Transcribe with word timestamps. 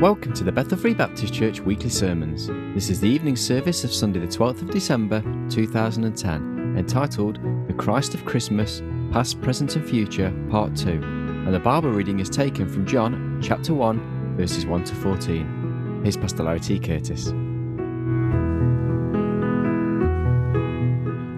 Welcome 0.00 0.32
to 0.32 0.44
the 0.44 0.50
Bethel 0.50 0.78
Free 0.78 0.94
Baptist 0.94 1.34
Church 1.34 1.60
weekly 1.60 1.90
sermons. 1.90 2.46
This 2.74 2.88
is 2.88 3.02
the 3.02 3.08
evening 3.10 3.36
service 3.36 3.84
of 3.84 3.92
Sunday, 3.92 4.18
the 4.18 4.26
12th 4.26 4.62
of 4.62 4.70
December 4.70 5.20
2010, 5.50 6.74
entitled 6.78 7.38
The 7.66 7.74
Christ 7.74 8.14
of 8.14 8.24
Christmas, 8.24 8.80
Past, 9.12 9.42
Present, 9.42 9.76
and 9.76 9.86
Future, 9.86 10.32
Part 10.50 10.74
2. 10.74 10.88
And 10.88 11.52
the 11.52 11.60
Bible 11.60 11.90
reading 11.90 12.18
is 12.18 12.30
taken 12.30 12.66
from 12.66 12.86
John 12.86 13.40
chapter 13.42 13.74
1, 13.74 14.36
verses 14.38 14.64
1 14.64 14.84
to 14.84 14.94
14. 14.94 16.00
Here's 16.02 16.16
Pastor 16.16 16.44
Larry 16.44 16.60
T. 16.60 16.78
Curtis. 16.78 17.26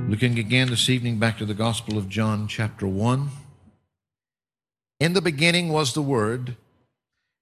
Looking 0.09 0.39
again 0.39 0.69
this 0.71 0.89
evening 0.89 1.19
back 1.19 1.37
to 1.39 1.45
the 1.45 1.55
Gospel 1.55 1.99
of 1.99 2.09
John, 2.09 2.47
chapter 2.47 2.87
1. 2.87 3.29
In 5.01 5.15
the 5.15 5.21
beginning 5.21 5.71
was 5.71 5.95
the 5.95 6.03
Word 6.03 6.57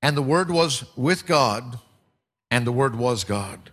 and 0.02 0.16
the 0.16 0.22
Word 0.22 0.50
was 0.50 0.84
with 0.96 1.26
God, 1.26 1.78
and 2.50 2.66
the 2.66 2.72
Word 2.72 2.96
was 2.96 3.24
God. 3.24 3.70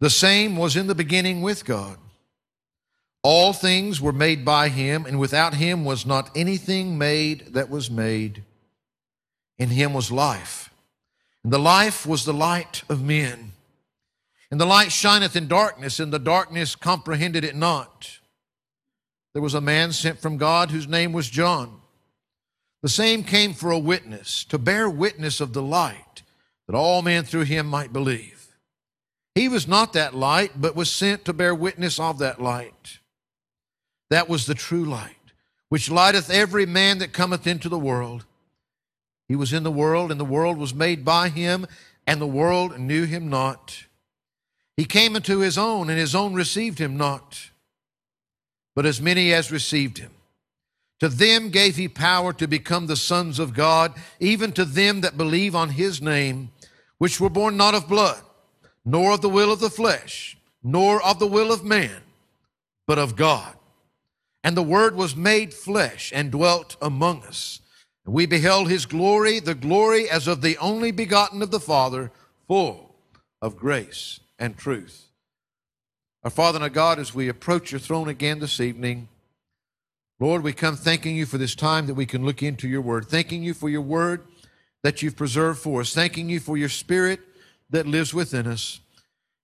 The 0.00 0.10
same 0.10 0.56
was 0.56 0.76
in 0.76 0.86
the 0.86 0.94
beginning 0.94 1.42
with 1.42 1.64
God. 1.64 1.98
All 3.22 3.54
things 3.54 4.00
were 4.02 4.12
made 4.12 4.44
by 4.44 4.68
him, 4.68 5.06
and 5.06 5.18
without 5.18 5.54
him 5.54 5.84
was 5.84 6.04
not 6.04 6.30
anything 6.36 6.98
made 6.98 7.54
that 7.54 7.70
was 7.70 7.90
made. 7.90 8.42
In 9.58 9.70
him 9.70 9.94
was 9.94 10.12
life, 10.12 10.70
and 11.42 11.52
the 11.52 11.58
life 11.58 12.04
was 12.06 12.24
the 12.24 12.34
light 12.34 12.82
of 12.88 13.02
men. 13.02 13.52
And 14.50 14.60
the 14.60 14.66
light 14.66 14.92
shineth 14.92 15.36
in 15.36 15.48
darkness, 15.48 15.98
and 15.98 16.12
the 16.12 16.18
darkness 16.18 16.76
comprehended 16.76 17.44
it 17.44 17.56
not. 17.56 18.18
There 19.32 19.42
was 19.42 19.54
a 19.54 19.60
man 19.60 19.92
sent 19.92 20.20
from 20.20 20.36
God 20.36 20.70
whose 20.70 20.86
name 20.86 21.12
was 21.12 21.30
John. 21.30 21.80
The 22.84 22.90
same 22.90 23.24
came 23.24 23.54
for 23.54 23.70
a 23.70 23.78
witness, 23.78 24.44
to 24.44 24.58
bear 24.58 24.90
witness 24.90 25.40
of 25.40 25.54
the 25.54 25.62
light, 25.62 26.22
that 26.66 26.76
all 26.76 27.00
men 27.00 27.24
through 27.24 27.44
him 27.44 27.66
might 27.66 27.94
believe. 27.94 28.46
He 29.34 29.48
was 29.48 29.66
not 29.66 29.94
that 29.94 30.14
light, 30.14 30.60
but 30.60 30.76
was 30.76 30.92
sent 30.92 31.24
to 31.24 31.32
bear 31.32 31.54
witness 31.54 31.98
of 31.98 32.18
that 32.18 32.42
light. 32.42 32.98
That 34.10 34.28
was 34.28 34.44
the 34.44 34.54
true 34.54 34.84
light, 34.84 35.16
which 35.70 35.90
lighteth 35.90 36.28
every 36.28 36.66
man 36.66 36.98
that 36.98 37.14
cometh 37.14 37.46
into 37.46 37.70
the 37.70 37.78
world. 37.78 38.26
He 39.28 39.34
was 39.34 39.54
in 39.54 39.62
the 39.62 39.70
world, 39.70 40.10
and 40.10 40.20
the 40.20 40.24
world 40.26 40.58
was 40.58 40.74
made 40.74 41.06
by 41.06 41.30
him, 41.30 41.66
and 42.06 42.20
the 42.20 42.26
world 42.26 42.78
knew 42.78 43.06
him 43.06 43.30
not. 43.30 43.86
He 44.76 44.84
came 44.84 45.16
unto 45.16 45.38
his 45.38 45.56
own, 45.56 45.88
and 45.88 45.98
his 45.98 46.14
own 46.14 46.34
received 46.34 46.80
him 46.80 46.98
not. 46.98 47.48
But 48.76 48.84
as 48.84 49.00
many 49.00 49.32
as 49.32 49.50
received 49.50 49.96
him, 49.96 50.10
to 51.04 51.10
them 51.10 51.50
gave 51.50 51.76
he 51.76 51.86
power 51.86 52.32
to 52.32 52.48
become 52.48 52.86
the 52.86 52.96
sons 52.96 53.38
of 53.38 53.52
God, 53.52 53.92
even 54.20 54.52
to 54.52 54.64
them 54.64 55.02
that 55.02 55.18
believe 55.18 55.54
on 55.54 55.68
his 55.68 56.00
name, 56.00 56.50
which 56.96 57.20
were 57.20 57.28
born 57.28 57.58
not 57.58 57.74
of 57.74 57.86
blood, 57.86 58.22
nor 58.86 59.12
of 59.12 59.20
the 59.20 59.28
will 59.28 59.52
of 59.52 59.60
the 59.60 59.68
flesh, 59.68 60.38
nor 60.62 61.04
of 61.04 61.18
the 61.18 61.26
will 61.26 61.52
of 61.52 61.62
man, 61.62 62.00
but 62.86 62.98
of 62.98 63.16
God. 63.16 63.54
And 64.42 64.56
the 64.56 64.62
Word 64.62 64.96
was 64.96 65.14
made 65.14 65.52
flesh 65.52 66.10
and 66.14 66.32
dwelt 66.32 66.78
among 66.80 67.22
us. 67.24 67.60
And 68.06 68.14
we 68.14 68.24
beheld 68.24 68.70
his 68.70 68.86
glory, 68.86 69.40
the 69.40 69.54
glory 69.54 70.08
as 70.08 70.26
of 70.26 70.40
the 70.40 70.56
only 70.56 70.90
begotten 70.90 71.42
of 71.42 71.50
the 71.50 71.60
Father, 71.60 72.12
full 72.48 72.94
of 73.42 73.58
grace 73.58 74.20
and 74.38 74.56
truth. 74.56 75.08
Our 76.22 76.30
Father 76.30 76.56
and 76.56 76.62
our 76.62 76.70
God, 76.70 76.98
as 76.98 77.14
we 77.14 77.28
approach 77.28 77.72
your 77.72 77.78
throne 77.78 78.08
again 78.08 78.38
this 78.38 78.58
evening, 78.58 79.08
Lord, 80.20 80.44
we 80.44 80.52
come 80.52 80.76
thanking 80.76 81.16
you 81.16 81.26
for 81.26 81.38
this 81.38 81.56
time 81.56 81.86
that 81.86 81.94
we 81.94 82.06
can 82.06 82.24
look 82.24 82.42
into 82.42 82.68
your 82.68 82.80
word, 82.80 83.06
thanking 83.06 83.42
you 83.42 83.52
for 83.52 83.68
your 83.68 83.80
word 83.82 84.22
that 84.84 85.02
you've 85.02 85.16
preserved 85.16 85.58
for 85.58 85.80
us, 85.80 85.92
thanking 85.92 86.28
you 86.28 86.38
for 86.38 86.56
your 86.56 86.68
spirit 86.68 87.20
that 87.70 87.86
lives 87.86 88.14
within 88.14 88.46
us. 88.46 88.80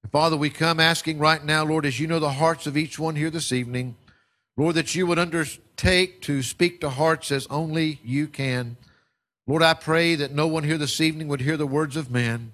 And 0.02 0.12
Father, 0.12 0.36
we 0.36 0.48
come 0.48 0.78
asking 0.78 1.18
right 1.18 1.44
now, 1.44 1.64
Lord, 1.64 1.86
as 1.86 1.98
you 1.98 2.06
know 2.06 2.20
the 2.20 2.30
hearts 2.30 2.66
of 2.66 2.76
each 2.76 2.98
one 2.98 3.16
here 3.16 3.30
this 3.30 3.50
evening, 3.50 3.96
Lord, 4.56 4.76
that 4.76 4.94
you 4.94 5.06
would 5.06 5.18
undertake 5.18 6.20
to 6.22 6.42
speak 6.42 6.80
to 6.80 6.90
hearts 6.90 7.32
as 7.32 7.48
only 7.48 7.98
you 8.04 8.28
can. 8.28 8.76
Lord, 9.46 9.62
I 9.62 9.74
pray 9.74 10.14
that 10.14 10.32
no 10.32 10.46
one 10.46 10.62
here 10.62 10.78
this 10.78 11.00
evening 11.00 11.26
would 11.28 11.40
hear 11.40 11.56
the 11.56 11.66
words 11.66 11.96
of 11.96 12.10
man. 12.10 12.52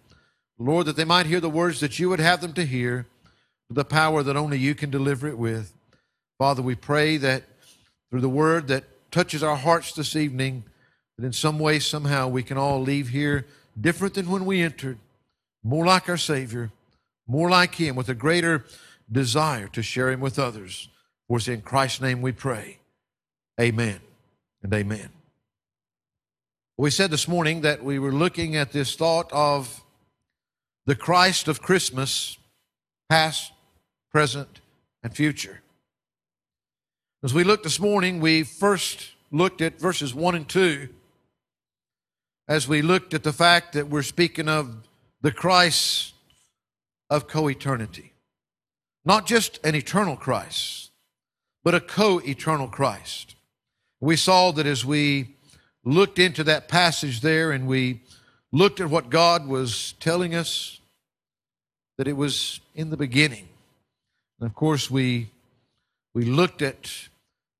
Lord, 0.58 0.86
that 0.86 0.96
they 0.96 1.04
might 1.04 1.26
hear 1.26 1.40
the 1.40 1.50
words 1.50 1.80
that 1.80 1.98
you 1.98 2.08
would 2.08 2.20
have 2.20 2.40
them 2.40 2.54
to 2.54 2.64
hear, 2.64 3.06
the 3.68 3.84
power 3.84 4.22
that 4.22 4.36
only 4.36 4.58
you 4.58 4.74
can 4.74 4.88
deliver 4.88 5.28
it 5.28 5.36
with. 5.36 5.74
Father, 6.38 6.62
we 6.62 6.74
pray 6.74 7.18
that 7.18 7.42
through 8.10 8.20
the 8.20 8.28
word 8.28 8.68
that 8.68 8.84
touches 9.10 9.42
our 9.42 9.56
hearts 9.56 9.92
this 9.92 10.16
evening, 10.16 10.64
that 11.16 11.24
in 11.24 11.32
some 11.32 11.58
way, 11.58 11.78
somehow, 11.78 12.28
we 12.28 12.42
can 12.42 12.58
all 12.58 12.80
leave 12.80 13.08
here 13.08 13.46
different 13.80 14.14
than 14.14 14.30
when 14.30 14.44
we 14.44 14.62
entered, 14.62 14.98
more 15.62 15.86
like 15.86 16.08
our 16.08 16.16
Savior, 16.16 16.70
more 17.26 17.50
like 17.50 17.74
Him, 17.74 17.96
with 17.96 18.08
a 18.08 18.14
greater 18.14 18.64
desire 19.10 19.68
to 19.68 19.82
share 19.82 20.10
Him 20.10 20.20
with 20.20 20.38
others. 20.38 20.88
For 21.28 21.38
it's 21.38 21.48
in 21.48 21.62
Christ's 21.62 22.00
name 22.00 22.22
we 22.22 22.32
pray. 22.32 22.78
Amen 23.60 24.00
and 24.62 24.72
amen. 24.72 25.08
We 26.78 26.90
said 26.90 27.10
this 27.10 27.26
morning 27.26 27.62
that 27.62 27.82
we 27.82 27.98
were 27.98 28.12
looking 28.12 28.54
at 28.54 28.72
this 28.72 28.94
thought 28.94 29.32
of 29.32 29.82
the 30.84 30.94
Christ 30.94 31.48
of 31.48 31.62
Christmas, 31.62 32.36
past, 33.08 33.52
present, 34.12 34.60
and 35.02 35.14
future. 35.14 35.62
As 37.22 37.32
we 37.32 37.44
looked 37.44 37.64
this 37.64 37.80
morning, 37.80 38.20
we 38.20 38.42
first 38.42 39.12
looked 39.30 39.62
at 39.62 39.80
verses 39.80 40.14
1 40.14 40.34
and 40.34 40.46
2 40.46 40.88
as 42.46 42.68
we 42.68 42.82
looked 42.82 43.14
at 43.14 43.22
the 43.22 43.32
fact 43.32 43.72
that 43.72 43.88
we're 43.88 44.02
speaking 44.02 44.48
of 44.50 44.86
the 45.22 45.32
Christ 45.32 46.12
of 47.08 47.26
co 47.26 47.48
eternity. 47.48 48.12
Not 49.04 49.26
just 49.26 49.58
an 49.64 49.74
eternal 49.74 50.14
Christ, 50.14 50.90
but 51.64 51.74
a 51.74 51.80
co 51.80 52.18
eternal 52.18 52.68
Christ. 52.68 53.34
We 53.98 54.16
saw 54.16 54.50
that 54.52 54.66
as 54.66 54.84
we 54.84 55.36
looked 55.84 56.18
into 56.18 56.44
that 56.44 56.68
passage 56.68 57.22
there 57.22 57.50
and 57.50 57.66
we 57.66 58.02
looked 58.52 58.78
at 58.78 58.90
what 58.90 59.08
God 59.08 59.46
was 59.46 59.94
telling 60.00 60.34
us, 60.34 60.80
that 61.96 62.06
it 62.06 62.16
was 62.16 62.60
in 62.74 62.90
the 62.90 62.96
beginning. 62.98 63.48
And 64.38 64.48
of 64.48 64.54
course, 64.54 64.90
we, 64.90 65.30
we 66.16 66.24
looked 66.24 66.62
at 66.62 66.90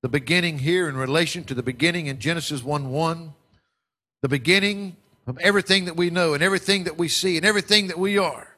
the 0.01 0.09
beginning 0.09 0.57
here 0.57 0.89
in 0.89 0.97
relation 0.97 1.43
to 1.43 1.53
the 1.53 1.61
beginning 1.61 2.07
in 2.07 2.17
Genesis 2.17 2.63
1 2.63 2.89
1, 2.89 3.33
the 4.23 4.29
beginning 4.29 4.95
of 5.27 5.37
everything 5.37 5.85
that 5.85 5.95
we 5.95 6.09
know 6.09 6.33
and 6.33 6.41
everything 6.41 6.85
that 6.85 6.97
we 6.97 7.07
see 7.07 7.37
and 7.37 7.45
everything 7.45 7.85
that 7.85 7.99
we 7.99 8.17
are. 8.17 8.57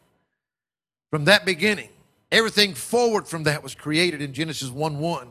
From 1.11 1.25
that 1.25 1.43
beginning, 1.43 1.89
everything 2.31 2.75
forward 2.75 3.27
from 3.27 3.43
that 3.43 3.61
was 3.61 3.75
created 3.75 4.21
in 4.21 4.31
Genesis 4.31 4.69
1 4.69 4.99
1. 4.99 5.27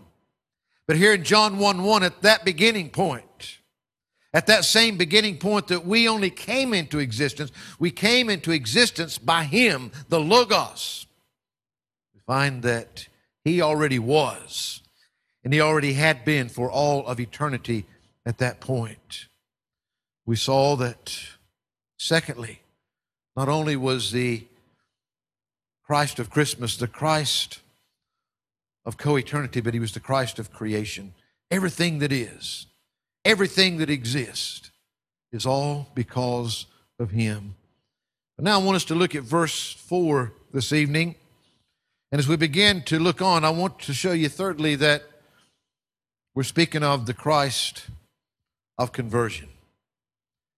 But 0.86 0.98
here 0.98 1.14
in 1.14 1.24
John 1.24 1.58
1 1.58 1.82
1, 1.82 2.02
at 2.02 2.20
that 2.20 2.44
beginning 2.44 2.90
point, 2.90 3.60
at 4.34 4.48
that 4.48 4.66
same 4.66 4.98
beginning 4.98 5.38
point 5.38 5.68
that 5.68 5.86
we 5.86 6.06
only 6.06 6.28
came 6.28 6.74
into 6.74 6.98
existence, 6.98 7.52
we 7.78 7.90
came 7.90 8.28
into 8.28 8.50
existence 8.50 9.16
by 9.16 9.44
Him, 9.44 9.92
the 10.10 10.20
Logos. 10.20 11.06
We 12.14 12.20
find 12.26 12.62
that 12.64 13.08
He 13.48 13.62
already 13.62 13.98
was 13.98 14.82
and 15.42 15.54
he 15.54 15.60
already 15.62 15.94
had 15.94 16.22
been 16.22 16.50
for 16.50 16.70
all 16.70 17.06
of 17.06 17.18
eternity 17.18 17.86
at 18.26 18.36
that 18.36 18.60
point. 18.60 19.28
We 20.26 20.36
saw 20.36 20.76
that, 20.76 21.18
secondly, 21.96 22.60
not 23.34 23.48
only 23.48 23.74
was 23.74 24.12
the 24.12 24.44
Christ 25.82 26.18
of 26.18 26.28
Christmas 26.28 26.76
the 26.76 26.88
Christ 26.88 27.60
of 28.84 28.98
co 28.98 29.16
eternity, 29.16 29.62
but 29.62 29.72
he 29.72 29.80
was 29.80 29.92
the 29.92 30.00
Christ 30.00 30.38
of 30.38 30.52
creation. 30.52 31.14
Everything 31.50 32.00
that 32.00 32.12
is, 32.12 32.66
everything 33.24 33.78
that 33.78 33.88
exists, 33.88 34.70
is 35.32 35.46
all 35.46 35.88
because 35.94 36.66
of 36.98 37.12
him. 37.12 37.54
But 38.36 38.44
now 38.44 38.60
I 38.60 38.62
want 38.62 38.76
us 38.76 38.84
to 38.84 38.94
look 38.94 39.14
at 39.14 39.22
verse 39.22 39.72
4 39.72 40.34
this 40.52 40.74
evening. 40.74 41.14
And 42.10 42.18
as 42.18 42.26
we 42.26 42.36
begin 42.36 42.82
to 42.84 42.98
look 42.98 43.20
on, 43.20 43.44
I 43.44 43.50
want 43.50 43.80
to 43.80 43.92
show 43.92 44.12
you, 44.12 44.30
thirdly, 44.30 44.74
that 44.76 45.02
we're 46.34 46.42
speaking 46.42 46.82
of 46.82 47.04
the 47.04 47.12
Christ 47.12 47.86
of 48.78 48.92
conversion. 48.92 49.48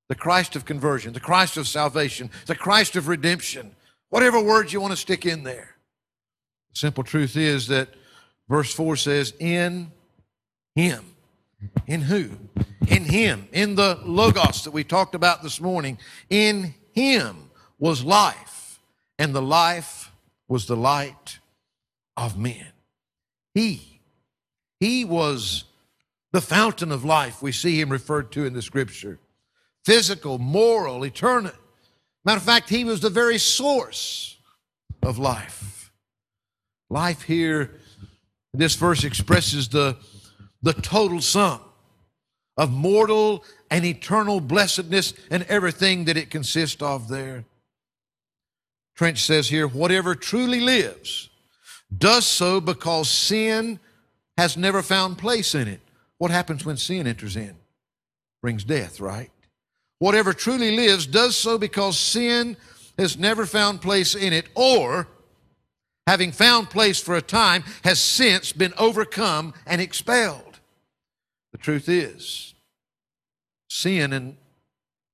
The 0.08 0.14
Christ 0.14 0.54
of 0.54 0.64
conversion, 0.64 1.12
the 1.12 1.20
Christ 1.20 1.56
of 1.56 1.66
salvation, 1.66 2.30
the 2.46 2.54
Christ 2.54 2.94
of 2.94 3.08
redemption, 3.08 3.74
whatever 4.10 4.40
words 4.40 4.72
you 4.72 4.80
want 4.80 4.92
to 4.92 4.96
stick 4.96 5.26
in 5.26 5.42
there. 5.42 5.74
The 6.72 6.78
simple 6.78 7.02
truth 7.02 7.36
is 7.36 7.66
that 7.68 7.88
verse 8.48 8.72
4 8.72 8.96
says, 8.96 9.32
In 9.40 9.90
Him. 10.76 11.04
In 11.86 12.02
who? 12.02 12.30
In 12.86 13.04
Him. 13.04 13.48
In 13.52 13.74
the 13.74 13.98
Logos 14.04 14.62
that 14.64 14.72
we 14.72 14.84
talked 14.84 15.16
about 15.16 15.42
this 15.42 15.60
morning. 15.60 15.98
In 16.28 16.74
Him 16.92 17.50
was 17.78 18.04
life, 18.04 18.80
and 19.18 19.34
the 19.34 19.42
life 19.42 20.12
was 20.46 20.66
the 20.66 20.76
light 20.76 21.39
of 22.20 22.36
men. 22.38 22.66
He. 23.54 24.00
He 24.78 25.04
was 25.06 25.64
the 26.32 26.42
fountain 26.42 26.92
of 26.92 27.04
life, 27.04 27.42
we 27.42 27.50
see 27.50 27.80
him 27.80 27.90
referred 27.90 28.30
to 28.32 28.44
in 28.44 28.52
the 28.52 28.62
scripture. 28.62 29.18
Physical, 29.84 30.38
moral, 30.38 31.04
eternal. 31.04 31.52
Matter 32.24 32.36
of 32.36 32.44
fact, 32.44 32.68
he 32.68 32.84
was 32.84 33.00
the 33.00 33.10
very 33.10 33.38
source 33.38 34.36
of 35.02 35.18
life. 35.18 35.90
Life 36.90 37.22
here, 37.22 37.80
this 38.52 38.74
verse 38.74 39.02
expresses 39.02 39.68
the, 39.68 39.96
the 40.62 40.74
total 40.74 41.22
sum 41.22 41.60
of 42.56 42.70
mortal 42.70 43.44
and 43.70 43.84
eternal 43.84 44.40
blessedness 44.40 45.14
and 45.30 45.44
everything 45.44 46.04
that 46.04 46.18
it 46.18 46.30
consists 46.30 46.82
of 46.82 47.08
there. 47.08 47.44
Trench 48.94 49.22
says 49.22 49.48
here, 49.48 49.66
whatever 49.66 50.14
truly 50.14 50.60
lives 50.60 51.29
does 51.96 52.26
so 52.26 52.60
because 52.60 53.08
sin 53.08 53.80
has 54.36 54.56
never 54.56 54.82
found 54.82 55.18
place 55.18 55.54
in 55.54 55.68
it. 55.68 55.80
What 56.18 56.30
happens 56.30 56.64
when 56.64 56.76
sin 56.76 57.06
enters 57.06 57.36
in? 57.36 57.54
Brings 58.42 58.64
death, 58.64 59.00
right? 59.00 59.30
Whatever 59.98 60.32
truly 60.32 60.76
lives 60.76 61.06
does 61.06 61.36
so 61.36 61.58
because 61.58 61.98
sin 61.98 62.56
has 62.98 63.18
never 63.18 63.46
found 63.46 63.80
place 63.80 64.14
in 64.14 64.32
it, 64.32 64.48
or 64.54 65.08
having 66.06 66.32
found 66.32 66.70
place 66.70 67.00
for 67.00 67.16
a 67.16 67.22
time, 67.22 67.64
has 67.84 67.98
since 67.98 68.52
been 68.52 68.74
overcome 68.78 69.54
and 69.66 69.80
expelled. 69.80 70.60
The 71.52 71.58
truth 71.58 71.88
is, 71.88 72.54
sin 73.68 74.12
and 74.12 74.36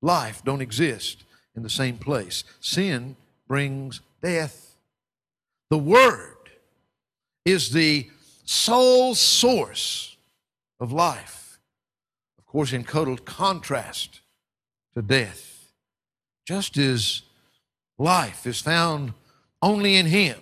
life 0.01 0.41
don't 0.43 0.61
exist 0.61 1.23
in 1.55 1.63
the 1.63 1.69
same 1.69 1.97
place. 1.97 2.43
Sin 2.59 3.15
brings 3.47 4.01
death. 4.21 4.75
The 5.69 5.77
Word 5.77 6.36
is 7.47 7.69
the 7.69 8.09
sole 8.43 9.15
source 9.15 10.17
of 10.81 10.91
life. 10.91 11.59
Of 12.37 12.45
course, 12.45 12.73
in 12.73 12.83
total 12.83 13.17
contrast 13.17 14.19
to 14.95 15.01
death. 15.01 15.71
Just 16.45 16.77
as 16.77 17.21
life 17.97 18.45
is 18.45 18.59
found 18.59 19.13
only 19.61 19.95
in 19.95 20.07
Him. 20.07 20.37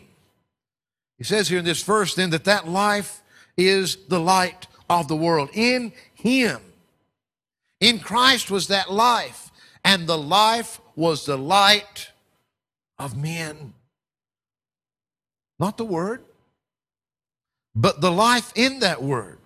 He 1.19 1.23
says 1.23 1.47
here 1.47 1.59
in 1.59 1.65
this 1.65 1.83
verse 1.83 2.15
then 2.15 2.31
that 2.31 2.45
that 2.45 2.67
life 2.67 3.21
is 3.55 3.97
the 4.07 4.19
light 4.19 4.65
of 4.89 5.07
the 5.07 5.15
world. 5.15 5.49
In 5.53 5.93
Him. 6.15 6.59
In 7.79 7.99
Christ 7.99 8.49
was 8.49 8.67
that 8.69 8.91
life, 8.91 9.51
and 9.83 10.07
the 10.07 10.17
life 10.17 10.81
was 10.95 11.25
the 11.25 11.37
light 11.37 12.09
of 12.97 13.15
men. 13.15 13.73
Not 15.59 15.77
the 15.77 15.85
Word, 15.85 16.23
but 17.75 18.01
the 18.01 18.11
life 18.11 18.53
in 18.55 18.79
that 18.79 19.03
Word 19.03 19.39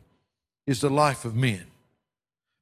is 0.68 0.82
the 0.82 0.90
life 0.90 1.26
of 1.26 1.36
men. 1.36 1.66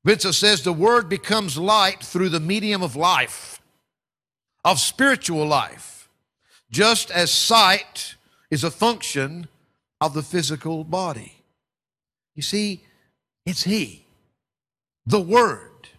Vincent 0.06 0.36
says 0.36 0.64
the 0.64 0.72
Word 0.72 1.10
becomes 1.10 1.58
light 1.58 2.02
through 2.02 2.30
the 2.30 2.40
medium 2.40 2.82
of 2.82 2.96
life, 2.96 3.62
of 4.64 4.80
spiritual 4.80 5.46
life, 5.46 6.08
just 6.72 7.12
as 7.12 7.30
sight 7.32 8.16
is 8.50 8.64
a 8.64 8.72
function 8.72 9.48
of 10.00 10.14
the 10.14 10.24
physical 10.24 10.86
body. 10.86 11.44
You 12.36 12.44
see, 12.44 12.84
it's 13.46 13.64
He, 13.64 14.06
the 15.06 15.20
Word, 15.20 15.90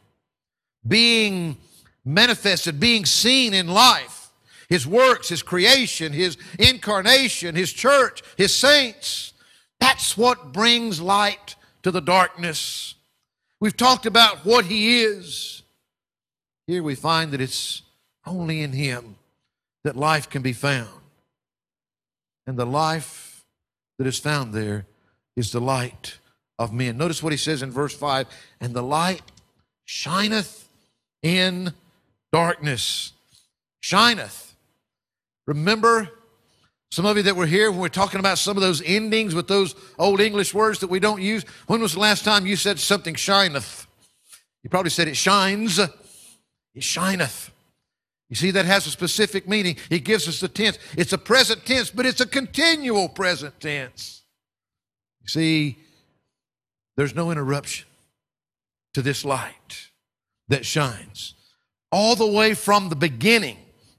being 0.87 1.59
manifested, 2.05 2.81
being 2.81 3.05
seen 3.05 3.53
in 3.53 3.69
life, 3.69 4.31
His 4.71 4.87
works, 4.87 5.29
His 5.29 5.43
creation, 5.43 6.15
His 6.15 6.39
incarnation, 6.59 7.55
His 7.55 7.73
church, 7.73 8.23
His 8.39 8.55
saints. 8.55 9.35
That's 9.81 10.17
what 10.17 10.53
brings 10.53 11.01
light 11.01 11.57
to 11.83 11.91
the 11.91 12.01
darkness. 12.01 12.95
We've 13.61 13.77
talked 13.77 14.07
about 14.07 14.45
what 14.45 14.67
He 14.67 15.03
is. 15.03 15.63
Here 16.67 16.83
we 16.83 16.95
find 16.95 17.33
that 17.33 17.41
it's 17.41 17.83
only 18.27 18.63
in 18.63 18.73
Him 18.73 19.17
that 19.85 19.97
life 19.97 20.29
can 20.29 20.43
be 20.43 20.53
found. 20.53 20.89
And 22.47 22.57
the 22.57 22.67
life 22.67 23.45
that 23.99 24.07
is 24.07 24.19
found 24.19 24.53
there 24.53 24.87
is 25.37 25.53
the 25.53 25.61
light 25.61 26.19
of 26.59 26.73
men. 26.73 26.97
Notice 26.97 27.23
what 27.23 27.33
He 27.33 27.37
says 27.37 27.63
in 27.63 27.71
verse 27.71 27.95
5 27.95 28.27
And 28.61 28.75
the 28.75 28.83
light 28.83 29.23
shineth 29.85 30.69
in 31.23 31.73
darkness. 32.33 33.13
Shineth. 33.81 34.55
Remember 35.47 36.11
some 36.91 37.05
of 37.05 37.17
you 37.17 37.23
that 37.25 37.37
were 37.37 37.47
here 37.47 37.71
when 37.71 37.81
we 37.81 37.87
are 37.87 37.91
talking 37.91 38.21
about 38.21 38.39
some 38.39 38.57
of 38.57 38.63
those 38.63 38.83
endings 38.83 39.35
with 39.35 39.47
those 39.47 39.75
old 39.99 40.21
English 40.21 40.55
words 40.55 40.79
that 40.81 40.89
we 40.89 41.01
don't 41.01 41.21
use. 41.21 41.45
When 41.67 41.81
was 41.81 41.93
the 41.93 42.01
last 42.01 42.25
time 42.25 42.47
you 42.47 42.57
said 42.57 42.79
something 42.79 43.15
shineth? 43.15 43.87
You 44.63 44.71
probably 44.71 44.91
said 44.91 45.09
it 45.09 45.17
shines. 45.17 45.79
It 45.79 46.83
shineth. 46.83 47.51
You 48.31 48.37
see, 48.37 48.51
that 48.53 48.65
has 48.65 48.87
a 48.87 48.91
specific 48.91 49.49
meaning. 49.49 49.77
It 49.91 50.01
gives 50.01 50.29
us 50.29 50.41
the 50.41 50.49
tense. 50.49 50.79
It's 50.97 51.13
a 51.13 51.19
present 51.19 51.65
tense, 51.65 51.91
but 51.91 52.07
it's 52.07 52.21
a 52.21 52.27
continual 52.27 53.09
present 53.09 53.59
tense. 53.61 54.23
You 55.23 55.29
see, 55.29 55.79
there's 56.97 57.15
no 57.15 57.31
interruption 57.31 57.87
to 58.95 59.03
this 59.03 59.25
light 59.25 59.91
that 60.49 60.65
shines 60.65 61.35
all 61.93 62.17
the 62.17 62.27
way 62.27 62.55
from 62.55 62.89
the 62.89 62.97
beginning 62.97 63.59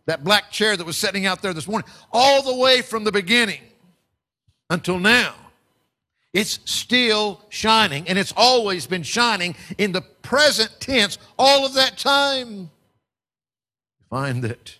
that 0.09 0.23
black 0.23 0.49
chair 0.49 0.75
that 0.75 0.83
was 0.83 0.97
sitting 0.97 1.27
out 1.27 1.39
there 1.43 1.53
this 1.53 1.67
morning, 1.67 1.87
all 2.11 2.41
the 2.41 2.55
way 2.55 2.81
from 2.81 3.03
the 3.03 3.11
beginning 3.11 3.61
until 4.71 4.97
now. 4.97 5.35
It's 6.33 6.59
still 6.65 7.41
shining, 7.49 8.07
and 8.07 8.17
it's 8.17 8.33
always 8.35 8.87
been 8.87 9.03
shining 9.03 9.55
in 9.77 9.91
the 9.91 10.01
present 10.01 10.71
tense 10.79 11.19
all 11.37 11.63
of 11.63 11.75
that 11.75 11.95
time. 11.99 12.49
You 13.99 14.05
find 14.09 14.43
that 14.43 14.79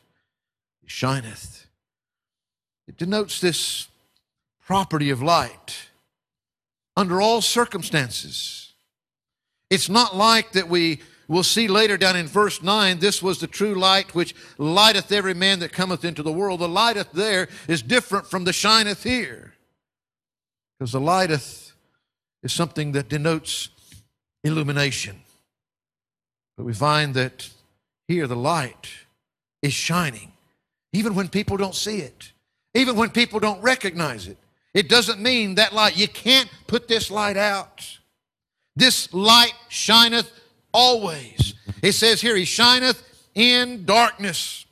it 0.82 0.90
shineth. 0.90 1.68
It 2.88 2.98
denotes 2.98 3.40
this 3.40 3.88
property 4.66 5.12
of 5.12 5.22
light 5.22 5.90
under 6.98 7.22
all 7.22 7.42
circumstances. 7.42 8.74
It's 9.70 9.90
not 9.90 10.16
like 10.16 10.54
that 10.54 10.70
we 10.70 11.02
We'll 11.30 11.44
see 11.44 11.68
later 11.68 11.96
down 11.96 12.16
in 12.16 12.26
verse 12.26 12.64
9, 12.64 12.98
this 12.98 13.22
was 13.22 13.38
the 13.38 13.46
true 13.46 13.76
light 13.76 14.16
which 14.16 14.34
lighteth 14.58 15.12
every 15.12 15.36
man 15.36 15.60
that 15.60 15.72
cometh 15.72 16.04
into 16.04 16.24
the 16.24 16.32
world. 16.32 16.60
The 16.60 16.68
lighteth 16.68 17.12
there 17.12 17.48
is 17.68 17.84
different 17.84 18.26
from 18.26 18.46
the 18.46 18.52
shineth 18.52 19.04
here. 19.04 19.54
Because 20.80 20.92
the 20.92 21.00
lighteth 21.00 21.74
is 22.42 22.52
something 22.52 22.94
that 22.94 23.10
denotes 23.10 23.70
illumination. 24.44 25.22
But 26.58 26.66
we 26.66 26.74
find 26.74 27.14
that 27.14 27.48
here 28.08 28.26
the 28.26 28.36
light 28.36 28.90
is 29.62 29.72
shining, 29.72 30.32
even 30.94 31.14
when 31.14 31.30
people 31.30 31.58
don't 31.58 31.76
see 31.76 32.00
it, 32.00 32.32
even 32.74 32.96
when 32.96 33.12
people 33.12 33.40
don't 33.40 33.62
recognize 33.62 34.28
it. 34.28 34.38
It 34.74 34.90
doesn't 34.90 35.20
mean 35.20 35.56
that 35.56 35.76
light, 35.76 35.96
you 35.96 36.08
can't 36.08 36.50
put 36.66 36.88
this 36.88 37.12
light 37.12 37.38
out. 37.38 38.00
This 38.76 39.14
light 39.14 39.54
shineth 39.68 40.32
always. 40.74 41.54
It 41.82 41.94
says 41.94 42.22
here, 42.22 42.36
He 42.36 42.46
shineth 42.46 43.04
in 43.36 43.86
darkness. 43.86 44.66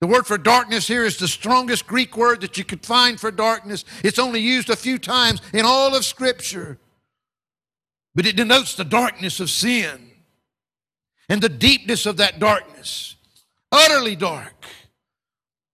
The 0.00 0.06
word 0.08 0.26
for 0.26 0.36
darkness 0.36 0.88
here 0.88 1.04
is 1.04 1.16
the 1.16 1.28
strongest 1.28 1.86
Greek 1.86 2.16
word 2.16 2.40
that 2.40 2.58
you 2.58 2.64
could 2.64 2.84
find 2.84 3.20
for 3.20 3.30
darkness. 3.30 3.84
It's 4.02 4.18
only 4.18 4.40
used 4.40 4.68
a 4.68 4.76
few 4.76 4.98
times 4.98 5.40
in 5.52 5.64
all 5.64 5.94
of 5.94 6.04
Scripture. 6.04 6.78
But 8.14 8.26
it 8.26 8.36
denotes 8.36 8.74
the 8.74 8.84
darkness 8.84 9.40
of 9.40 9.48
sin 9.48 10.10
and 11.28 11.40
the 11.40 11.48
deepness 11.48 12.04
of 12.04 12.16
that 12.16 12.40
darkness. 12.40 13.14
Utterly 13.70 14.16
dark, 14.16 14.66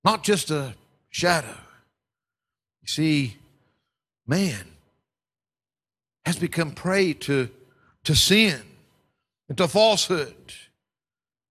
not 0.04 0.22
just 0.22 0.50
a 0.50 0.74
shadow. 1.08 1.56
You 2.82 2.88
see, 2.88 3.36
man 4.26 4.66
has 6.26 6.36
become 6.38 6.72
prey 6.72 7.14
to, 7.14 7.48
to 8.04 8.14
sin 8.14 8.60
into 9.48 9.66
falsehood. 9.66 10.34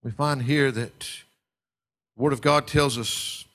We 0.04 0.12
find 0.12 0.44
here 0.44 0.72
that 0.72 1.00
the 1.00 2.24
Word 2.24 2.34
of 2.34 2.42
God 2.42 2.68
tells 2.68 2.98
us, 2.98 3.46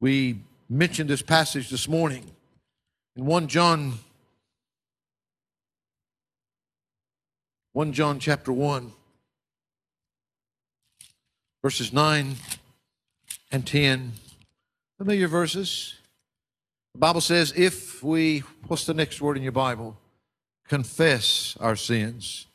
we 0.00 0.40
mentioned 0.68 1.10
this 1.10 1.22
passage 1.22 1.70
this 1.70 1.88
morning 1.88 2.30
in 3.16 3.26
1 3.26 3.48
John 3.48 3.98
1 7.72 7.92
John 7.92 8.18
chapter 8.18 8.52
1 8.52 8.92
verses 11.62 11.92
9 11.92 12.36
and 13.50 13.66
10 13.66 14.12
familiar 14.96 15.28
verses. 15.28 15.94
The 16.92 16.98
bible 16.98 17.20
says 17.20 17.52
if 17.56 18.02
we 18.02 18.40
what's 18.68 18.86
the 18.86 18.94
next 18.94 19.20
word 19.20 19.36
in 19.36 19.42
your 19.42 19.52
bible? 19.52 19.96
Confess 20.68 21.56
our 21.60 21.76
sins 21.76 22.46